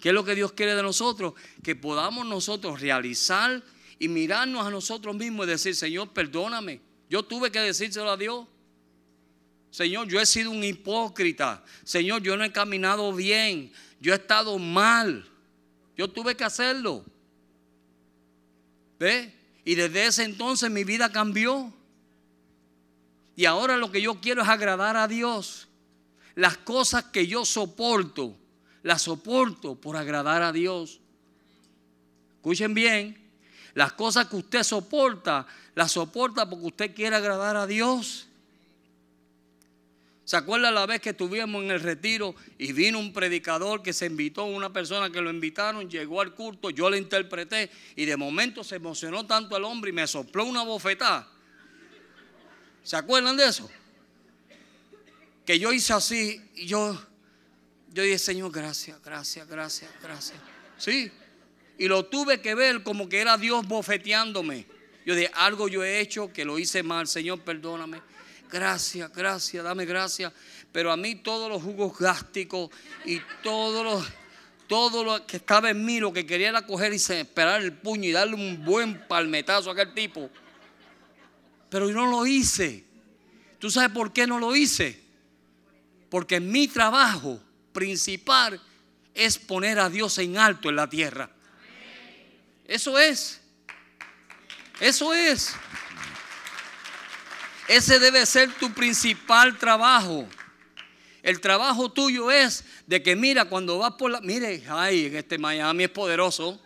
[0.00, 1.34] ¿Qué es lo que Dios quiere de nosotros?
[1.62, 3.62] Que podamos nosotros realizar
[4.00, 6.80] y mirarnos a nosotros mismos y decir, Señor, perdóname.
[7.08, 8.44] Yo tuve que decírselo a Dios.
[9.78, 11.62] Señor, yo he sido un hipócrita.
[11.84, 13.72] Señor, yo no he caminado bien.
[14.00, 15.24] Yo he estado mal.
[15.96, 17.04] Yo tuve que hacerlo.
[18.98, 19.32] ¿Ve?
[19.64, 21.72] Y desde ese entonces mi vida cambió.
[23.36, 25.68] Y ahora lo que yo quiero es agradar a Dios.
[26.34, 28.36] Las cosas que yo soporto,
[28.82, 30.98] las soporto por agradar a Dios.
[32.34, 33.16] Escuchen bien,
[33.74, 38.27] las cosas que usted soporta, las soporta porque usted quiere agradar a Dios.
[40.28, 44.04] ¿Se acuerda la vez que estuvimos en el retiro y vino un predicador que se
[44.04, 48.62] invitó, una persona que lo invitaron, llegó al culto, yo le interpreté y de momento
[48.62, 51.26] se emocionó tanto el hombre y me sopló una bofetada?
[52.82, 53.70] ¿Se acuerdan de eso?
[55.46, 57.02] Que yo hice así y yo,
[57.94, 60.38] yo dije, Señor, gracias, gracias, gracias, gracias.
[60.76, 61.10] Sí.
[61.78, 64.66] Y lo tuve que ver como que era Dios bofeteándome.
[65.06, 68.02] Yo dije, algo yo he hecho que lo hice mal, Señor, perdóname.
[68.50, 70.32] Gracias, gracias, dame gracias.
[70.72, 72.70] Pero a mí todos los jugos gástricos
[73.04, 74.06] y todo lo,
[74.66, 78.08] todo lo que estaba en mí, lo que quería era coger y esperar el puño
[78.08, 80.30] y darle un buen palmetazo a aquel tipo.
[81.70, 82.84] Pero yo no lo hice.
[83.58, 85.02] ¿Tú sabes por qué no lo hice?
[86.10, 87.40] Porque mi trabajo
[87.72, 88.60] principal
[89.14, 91.30] es poner a Dios en alto en la tierra.
[92.66, 93.40] Eso es.
[94.80, 95.54] Eso es.
[97.68, 100.26] Ese debe ser tu principal trabajo.
[101.22, 104.22] El trabajo tuyo es de que mira cuando vas por la...
[104.22, 106.58] Mire, ay, este Miami es poderoso.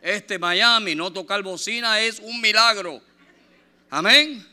[0.00, 3.00] Este Miami, no tocar bocina es un milagro.
[3.88, 4.44] Amén.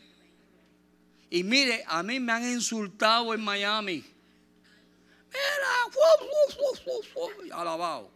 [1.31, 4.05] Y mire, a mí me han insultado en Miami.
[5.31, 5.79] Mira,
[7.53, 8.11] alabado.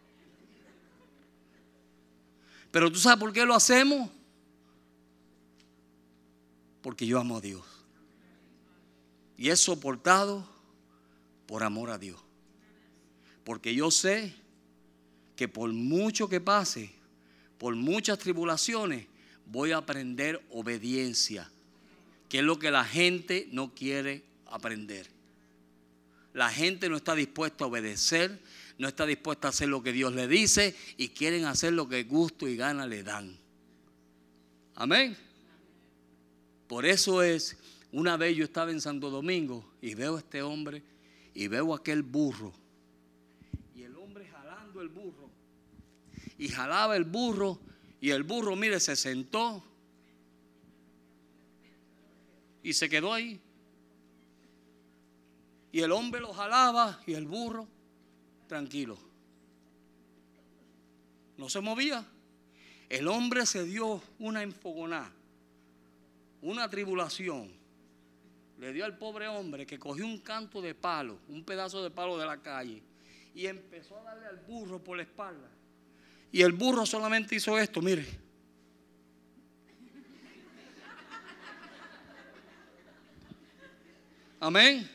[2.70, 4.08] Pero tú sabes por qué lo hacemos?
[6.84, 7.64] Porque yo amo a Dios.
[9.38, 10.46] Y es soportado
[11.46, 12.20] por amor a Dios.
[13.42, 14.34] Porque yo sé
[15.34, 16.90] que por mucho que pase,
[17.56, 19.06] por muchas tribulaciones,
[19.46, 21.50] voy a aprender obediencia,
[22.28, 25.08] que es lo que la gente no quiere aprender.
[26.34, 28.42] La gente no está dispuesta a obedecer,
[28.76, 32.04] no está dispuesta a hacer lo que Dios le dice y quieren hacer lo que
[32.04, 33.38] gusto y gana le dan.
[34.74, 35.16] Amén.
[36.68, 37.56] Por eso es,
[37.92, 40.82] una vez yo estaba en Santo Domingo y veo a este hombre
[41.34, 42.52] y veo aquel burro.
[43.74, 45.30] Y el hombre jalando el burro.
[46.38, 47.60] y jalaba el burro
[48.00, 49.62] y el burro, mire, se sentó
[52.62, 53.40] y se quedó ahí.
[55.70, 57.68] Y el hombre lo jalaba y el burro
[58.46, 58.98] tranquilo.
[61.36, 62.04] No se movía.
[62.88, 65.10] El hombre se dio una enfogonada,
[66.44, 67.50] una tribulación.
[68.58, 72.18] Le dio al pobre hombre que cogió un canto de palo, un pedazo de palo
[72.18, 72.82] de la calle,
[73.34, 75.48] y empezó a darle al burro por la espalda.
[76.30, 78.06] Y el burro solamente hizo esto, mire.
[84.38, 84.88] Amén.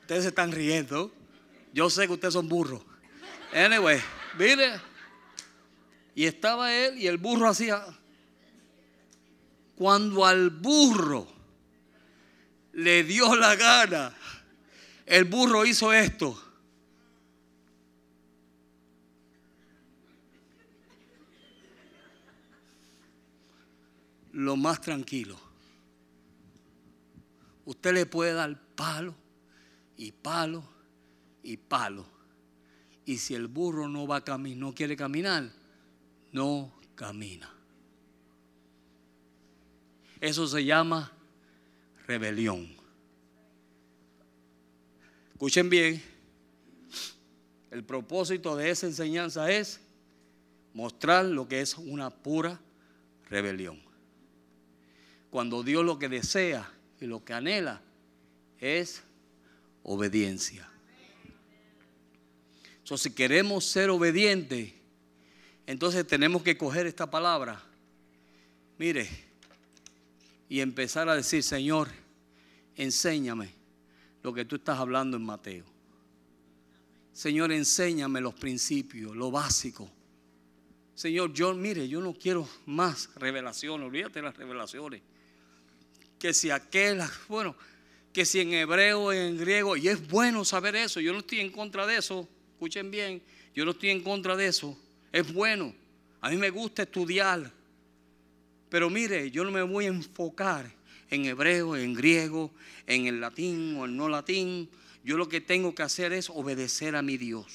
[0.00, 1.12] Ustedes se están riendo.
[1.72, 2.82] Yo sé que ustedes son burros.
[3.54, 4.00] Anyway,
[4.36, 4.80] mire.
[6.14, 7.84] Y estaba él y el burro hacía.
[9.76, 11.28] Cuando al burro
[12.72, 14.14] le dio la gana,
[15.04, 16.42] el burro hizo esto.
[24.32, 25.38] Lo más tranquilo.
[27.66, 29.14] Usted le puede dar palo
[29.96, 30.64] y palo
[31.42, 32.06] y palo.
[33.04, 35.50] Y si el burro no va a caminar, no quiere caminar,
[36.32, 37.55] no camina.
[40.20, 41.12] Eso se llama
[42.06, 42.74] rebelión.
[45.32, 46.02] Escuchen bien,
[47.70, 49.80] el propósito de esa enseñanza es
[50.72, 52.58] mostrar lo que es una pura
[53.28, 53.78] rebelión.
[55.30, 57.82] Cuando Dios lo que desea y lo que anhela
[58.58, 59.02] es
[59.82, 60.66] obediencia.
[62.78, 64.72] Entonces, si queremos ser obedientes,
[65.66, 67.62] entonces tenemos que coger esta palabra,
[68.78, 69.25] mire,
[70.48, 71.88] y empezar a decir, Señor,
[72.76, 73.50] enséñame
[74.22, 75.64] lo que tú estás hablando en Mateo.
[77.12, 79.90] Señor, enséñame los principios, lo básico.
[80.94, 85.02] Señor, yo, mire, yo no quiero más revelaciones, olvídate de las revelaciones.
[86.18, 87.56] Que si aquel, bueno,
[88.12, 91.50] que si en hebreo en griego, y es bueno saber eso, yo no estoy en
[91.50, 93.22] contra de eso, escuchen bien,
[93.54, 94.78] yo no estoy en contra de eso
[95.16, 95.74] es bueno.
[96.20, 97.50] A mí me gusta estudiar.
[98.68, 100.70] Pero mire, yo no me voy a enfocar
[101.10, 102.52] en hebreo, en griego,
[102.86, 104.68] en el latín o el no latín.
[105.04, 107.46] Yo lo que tengo que hacer es obedecer a mi Dios.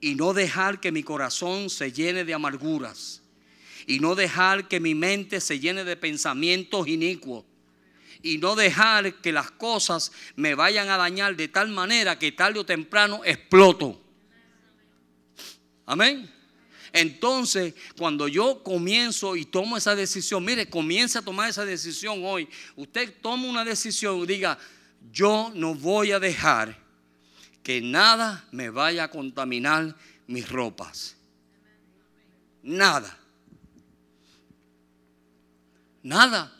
[0.00, 3.22] Y no dejar que mi corazón se llene de amarguras.
[3.86, 7.44] Y no dejar que mi mente se llene de pensamientos inicuos.
[8.22, 12.60] Y no dejar que las cosas me vayan a dañar de tal manera que tarde
[12.60, 14.00] o temprano exploto.
[15.86, 16.30] Amén.
[16.92, 22.48] Entonces, cuando yo comienzo y tomo esa decisión, mire, comienza a tomar esa decisión hoy.
[22.76, 24.58] Usted toma una decisión y diga,
[25.12, 26.76] yo no voy a dejar
[27.62, 31.16] que nada me vaya a contaminar mis ropas.
[32.62, 33.18] Nada.
[36.02, 36.52] Nada.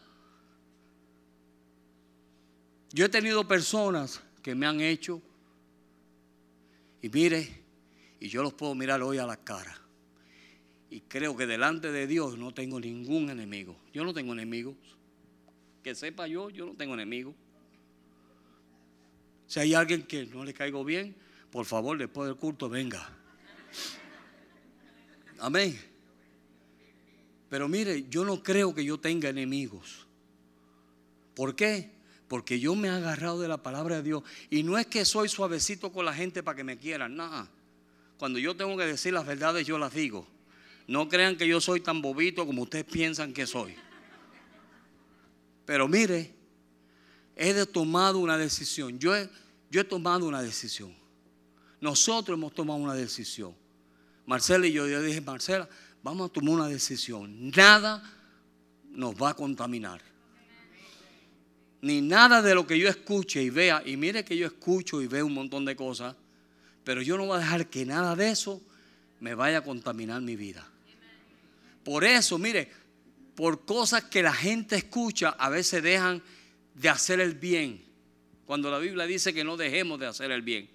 [2.92, 5.22] Yo he tenido personas que me han hecho,
[7.02, 7.62] y mire,
[8.18, 9.79] y yo los puedo mirar hoy a la cara.
[10.90, 13.76] Y creo que delante de Dios no tengo ningún enemigo.
[13.94, 14.74] Yo no tengo enemigos.
[15.84, 17.34] Que sepa yo, yo no tengo enemigos.
[19.46, 21.14] Si hay alguien que no le caigo bien,
[21.52, 23.08] por favor, después del culto, venga.
[25.38, 25.80] Amén.
[27.48, 30.06] Pero mire, yo no creo que yo tenga enemigos.
[31.34, 31.90] ¿Por qué?
[32.28, 34.22] Porque yo me he agarrado de la palabra de Dios.
[34.50, 37.48] Y no es que soy suavecito con la gente para que me quieran, nada.
[38.18, 40.26] Cuando yo tengo que decir las verdades, yo las digo.
[40.90, 43.76] No crean que yo soy tan bobito como ustedes piensan que soy.
[45.64, 46.34] Pero mire,
[47.36, 48.98] he tomado una decisión.
[48.98, 50.92] Yo he, tomado una decisión.
[51.80, 53.54] Nosotros hemos tomado una decisión.
[54.26, 55.68] Marcela y yo, yo dije, Marcela,
[56.02, 57.52] vamos a tomar una decisión.
[57.52, 58.02] Nada
[58.90, 60.00] nos va a contaminar.
[61.82, 63.80] Ni nada de lo que yo escuche y vea.
[63.86, 66.16] Y mire que yo escucho y veo un montón de cosas.
[66.82, 68.60] Pero yo no voy a dejar que nada de eso
[69.20, 70.66] me vaya a contaminar mi vida.
[71.90, 72.70] Por eso, mire,
[73.34, 76.22] por cosas que la gente escucha, a veces dejan
[76.72, 77.84] de hacer el bien.
[78.46, 80.70] Cuando la Biblia dice que no dejemos de hacer el bien.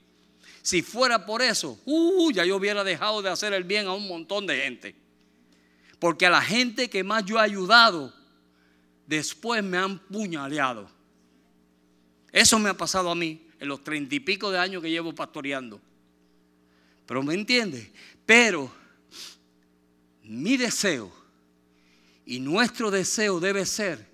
[0.61, 4.09] Si fuera por eso, uh, ya yo hubiera dejado de hacer el bien a un
[4.09, 4.93] montón de gente.
[5.99, 8.13] Porque a la gente que más yo he ayudado,
[9.07, 10.89] después me han puñaleado.
[12.33, 15.15] Eso me ha pasado a mí en los treinta y pico de años que llevo
[15.15, 15.79] pastoreando.
[17.05, 17.89] Pero me entiende.
[18.25, 18.69] Pero
[20.25, 21.11] mi deseo
[22.25, 24.07] y nuestro deseo debe ser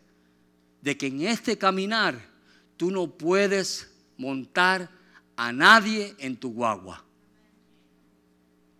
[0.82, 2.20] de que en este caminar
[2.76, 4.90] tú no puedes montar
[5.36, 7.04] a nadie en tu guagua.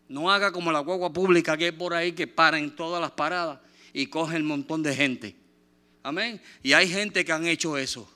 [0.10, 3.12] No haga como la guagua pública que hay por ahí que para en todas las
[3.12, 3.60] paradas
[3.94, 5.36] y coge un montón de gente.
[6.04, 6.42] Amén.
[6.62, 8.12] Y hay gente que han hecho eso.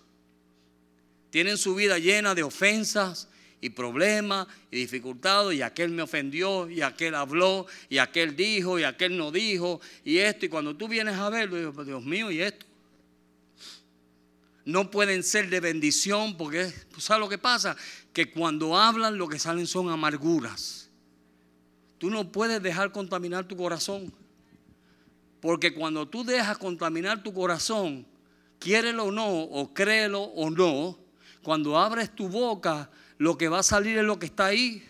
[1.29, 3.29] Tienen su vida llena de ofensas
[3.65, 5.57] y problemas y dificultades.
[5.57, 10.19] Y aquel me ofendió, y aquel habló, y aquel dijo, y aquel no dijo, y
[10.19, 10.45] esto.
[10.45, 12.65] Y cuando tú vienes a verlo, Dios mío, y esto.
[14.65, 17.75] No pueden ser de bendición porque, ¿sabes lo que pasa?
[18.13, 20.89] Que cuando hablan lo que salen son amarguras
[21.97, 24.13] Tú no puedes dejar contaminar tu corazón.
[25.39, 28.05] Porque cuando tú dejas contaminar tu corazón,
[28.59, 30.99] quiérelo o no, o créelo o no,
[31.41, 34.87] cuando abres tu boca, lo que va a salir es lo que está ahí.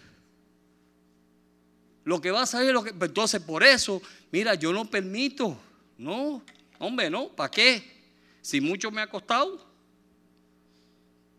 [2.04, 2.90] Lo que va a salir es lo que...
[2.90, 4.02] Entonces, por eso,
[4.32, 5.58] mira, yo no permito.
[5.98, 6.44] No,
[6.80, 8.04] hombre, no, ¿para qué?
[8.42, 9.66] Si mucho me ha costado.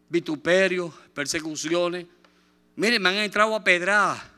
[0.09, 2.07] Vituperios, persecuciones.
[2.75, 4.37] Mire, me han entrado a pedradas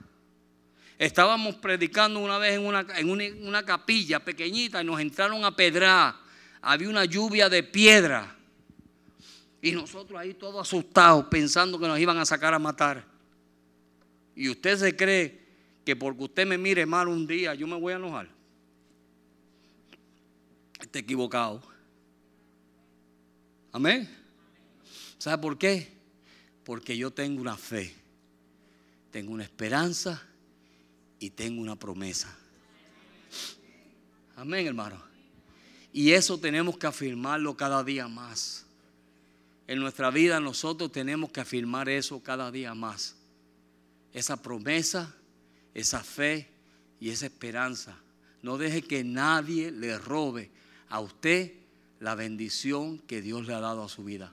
[0.98, 6.16] Estábamos predicando una vez en una, en una, capilla pequeñita y nos entraron a pedrar.
[6.60, 8.34] Había una lluvia de piedra.
[9.60, 13.04] Y nosotros ahí todos asustados, pensando que nos iban a sacar a matar.
[14.36, 15.40] Y usted se cree
[15.84, 18.28] que porque usted me mire mal un día, yo me voy a enojar.
[20.80, 21.60] Está equivocado.
[23.72, 24.08] Amén.
[25.18, 25.88] ¿Sabe por qué?
[26.62, 27.92] Porque yo tengo una fe,
[29.10, 30.22] tengo una esperanza
[31.18, 32.36] y tengo una promesa.
[34.36, 35.02] Amén, hermano.
[35.92, 38.67] Y eso tenemos que afirmarlo cada día más.
[39.68, 43.14] En nuestra vida nosotros tenemos que afirmar eso cada día más.
[44.14, 45.14] Esa promesa,
[45.74, 46.48] esa fe
[46.98, 47.94] y esa esperanza.
[48.42, 50.50] No deje que nadie le robe
[50.88, 51.52] a usted
[52.00, 54.32] la bendición que Dios le ha dado a su vida.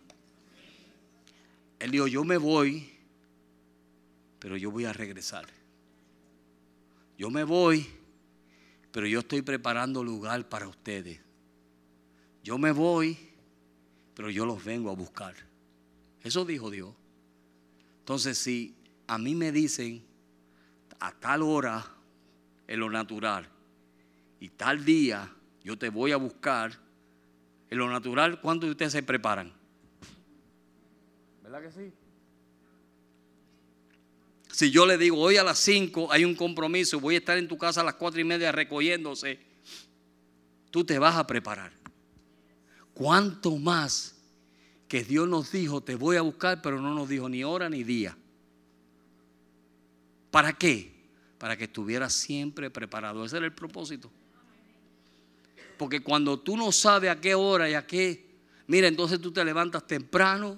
[1.79, 2.89] Él dijo, yo me voy,
[4.39, 5.47] pero yo voy a regresar.
[7.17, 7.85] Yo me voy,
[8.93, 11.19] pero yo estoy preparando lugar para ustedes.
[12.41, 13.17] Yo me voy,
[14.15, 15.35] pero yo los vengo a buscar.
[16.23, 16.93] Eso dijo Dios.
[17.99, 18.75] Entonces, si
[19.07, 20.03] a mí me dicen
[20.99, 21.85] a tal hora
[22.67, 23.47] en lo natural
[24.39, 25.31] y tal día
[25.63, 26.79] yo te voy a buscar,
[27.69, 29.51] en lo natural, ¿cuántos de ustedes se preparan?
[31.43, 31.91] ¿Verdad que sí?
[34.51, 37.47] Si yo le digo, hoy a las 5 hay un compromiso, voy a estar en
[37.47, 39.39] tu casa a las 4 y media recogiéndose,
[40.71, 41.73] tú te vas a preparar.
[42.95, 44.15] ¿Cuánto más
[44.87, 47.83] que Dios nos dijo, te voy a buscar, pero no nos dijo ni hora ni
[47.83, 48.17] día?
[50.31, 50.93] ¿Para qué?
[51.37, 53.25] Para que estuvieras siempre preparado.
[53.25, 54.09] Ese era el propósito.
[55.77, 58.25] Porque cuando tú no sabes a qué hora y a qué,
[58.65, 60.55] mira, entonces tú te levantas temprano,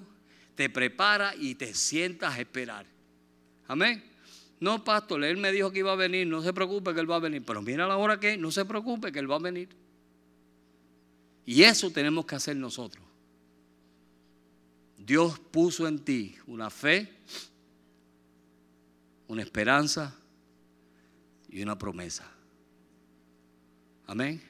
[0.54, 2.86] te preparas y te sientas a esperar.
[3.68, 4.04] Amén.
[4.60, 7.16] No, pastor, él me dijo que iba a venir, no se preocupe que él va
[7.16, 7.44] a venir.
[7.44, 9.70] Pero mira la hora que, no se preocupe que él va a venir.
[11.48, 13.06] Y eso tenemos que hacer nosotros.
[14.98, 17.10] Dios puso en ti una fe,
[19.30, 20.14] una esperanza
[21.48, 22.30] y una promesa.
[24.08, 24.44] Amén.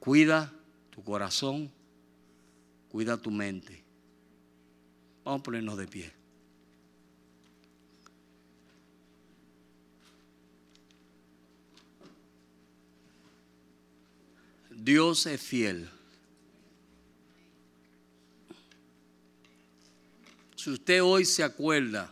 [0.00, 0.50] Cuida
[0.88, 1.70] tu corazón,
[2.88, 3.84] cuida tu mente.
[5.24, 6.12] Vamos a ponernos de pie.
[14.70, 15.90] Dios es fiel.
[20.64, 22.10] Si usted hoy se acuerda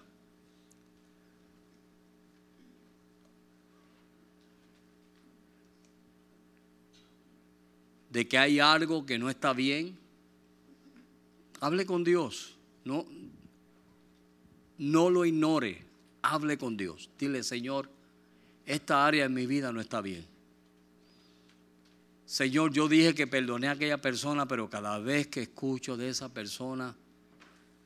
[8.11, 9.97] de que hay algo que no está bien,
[11.61, 12.59] hable con Dios.
[12.85, 13.07] No,
[14.77, 15.87] no lo ignore.
[16.21, 17.09] Hable con Dios.
[17.19, 17.89] Dile, Señor,
[18.67, 20.27] esta área en mi vida no está bien.
[22.27, 26.29] Señor, yo dije que perdoné a aquella persona, pero cada vez que escucho de esa
[26.29, 26.95] persona,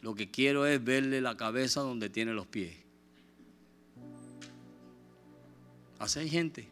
[0.03, 2.77] lo que quiero es verle la cabeza donde tiene los pies.
[5.99, 6.69] Así hay gente.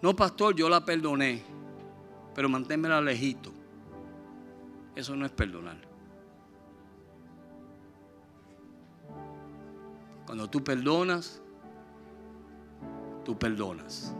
[0.00, 1.42] No, pastor, yo la perdoné,
[2.34, 3.52] pero manténmela lejito.
[4.96, 5.78] Eso no es perdonar.
[10.26, 11.40] Cuando tú perdonas,
[13.24, 14.14] tú perdonas.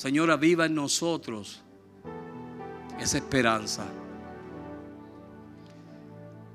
[0.00, 1.62] Señora, viva en nosotros
[2.98, 3.84] esa esperanza.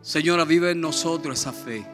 [0.02, 1.86] Señora, vive en nosotros esa fe.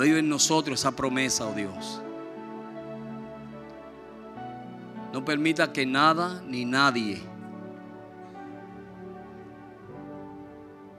[0.00, 2.02] Vive en nosotros esa promesa, oh Dios.
[5.12, 7.22] No permita que nada ni nadie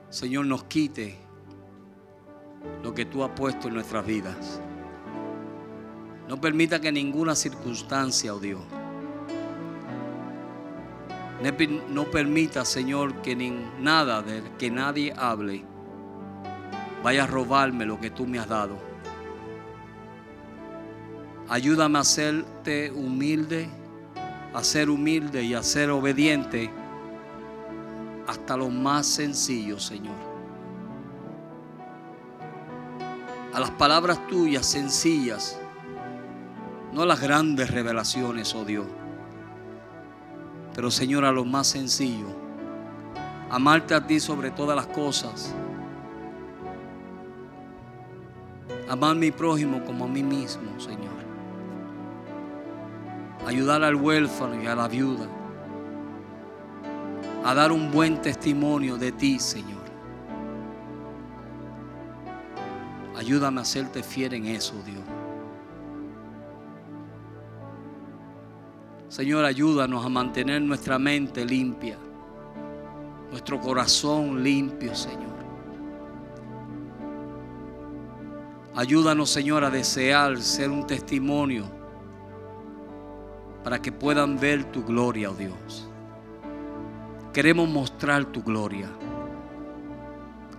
[0.09, 1.17] Señor, nos quite
[2.81, 4.61] lo que tú has puesto en nuestras vidas.
[6.29, 8.61] No permita que ninguna circunstancia, oh Dios,
[11.89, 13.49] no permita, Señor, que ni
[13.79, 15.65] nada de que nadie hable
[17.03, 18.77] vaya a robarme lo que tú me has dado.
[21.49, 23.67] Ayúdame a hacerte humilde,
[24.53, 26.69] a ser humilde y a ser obediente
[28.27, 30.29] hasta lo más sencillo, Señor.
[33.51, 35.59] A las palabras tuyas sencillas,
[36.93, 38.85] no las grandes revelaciones, oh Dios.
[40.73, 42.27] Pero Señor, a lo más sencillo,
[43.49, 45.53] amarte a ti sobre todas las cosas.
[48.87, 51.19] Amar a mi prójimo como a mí mismo, Señor.
[53.45, 55.27] Ayudar al huérfano y a la viuda.
[57.45, 59.79] A dar un buen testimonio de ti, Señor.
[63.15, 65.03] Ayúdame a hacerte fiel en eso, Dios.
[69.09, 71.97] Señor, ayúdanos a mantener nuestra mente limpia,
[73.31, 75.39] nuestro corazón limpio, Señor.
[78.75, 81.65] Ayúdanos, Señor, a desear ser un testimonio
[83.63, 85.89] para que puedan ver tu gloria, oh Dios.
[87.33, 88.89] Queremos mostrar tu gloria,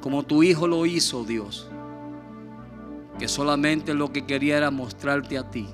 [0.01, 1.71] como tu Hijo lo hizo, Dios,
[3.17, 5.69] que solamente lo que quería era mostrarte a ti.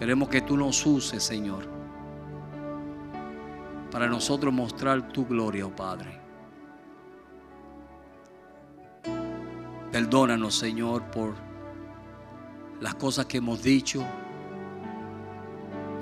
[0.00, 1.68] Queremos que tú nos uses, Señor,
[3.90, 6.18] para nosotros mostrar tu gloria, oh Padre.
[9.92, 11.34] Perdónanos, Señor, por
[12.80, 14.02] las cosas que hemos dicho,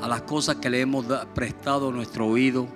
[0.00, 2.68] a las cosas que le hemos prestado nuestro oído,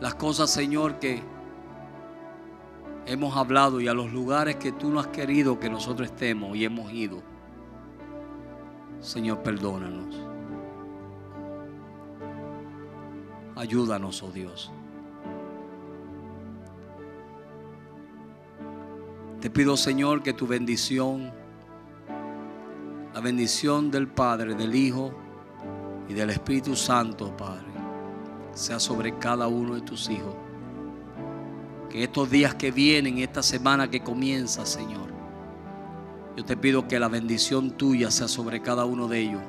[0.00, 1.24] las cosas, Señor, que
[3.04, 6.64] hemos hablado y a los lugares que tú no has querido que nosotros estemos y
[6.64, 7.36] hemos ido.
[9.00, 10.16] Señor, perdónanos.
[13.54, 14.70] Ayúdanos, oh Dios.
[19.40, 21.30] Te pido, Señor, que tu bendición,
[23.14, 25.12] la bendición del Padre, del Hijo
[26.08, 27.66] y del Espíritu Santo, Padre,
[28.52, 30.34] sea sobre cada uno de tus hijos.
[31.88, 35.17] Que estos días que vienen, esta semana que comienza, Señor,
[36.38, 39.42] yo te pido que la bendición tuya sea sobre cada uno de ellos.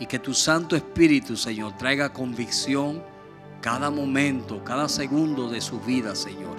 [0.00, 3.00] Y que tu Santo Espíritu, Señor, traiga convicción
[3.60, 6.56] cada momento, cada segundo de su vida, Señor.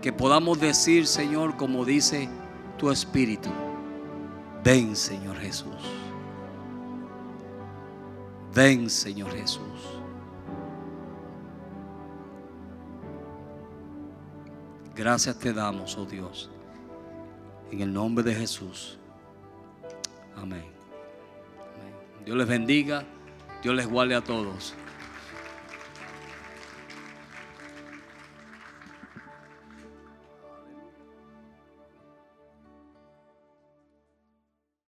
[0.00, 2.30] Que podamos decir, Señor, como dice
[2.78, 3.50] tu Espíritu,
[4.64, 5.76] ven, Señor Jesús.
[8.54, 10.00] Ven, Señor Jesús.
[14.94, 16.50] Gracias te damos, oh Dios.
[17.70, 18.98] En el nombre de Jesús.
[20.36, 20.64] Amén.
[22.24, 23.04] Dios les bendiga.
[23.62, 24.74] Dios les guarde a todos.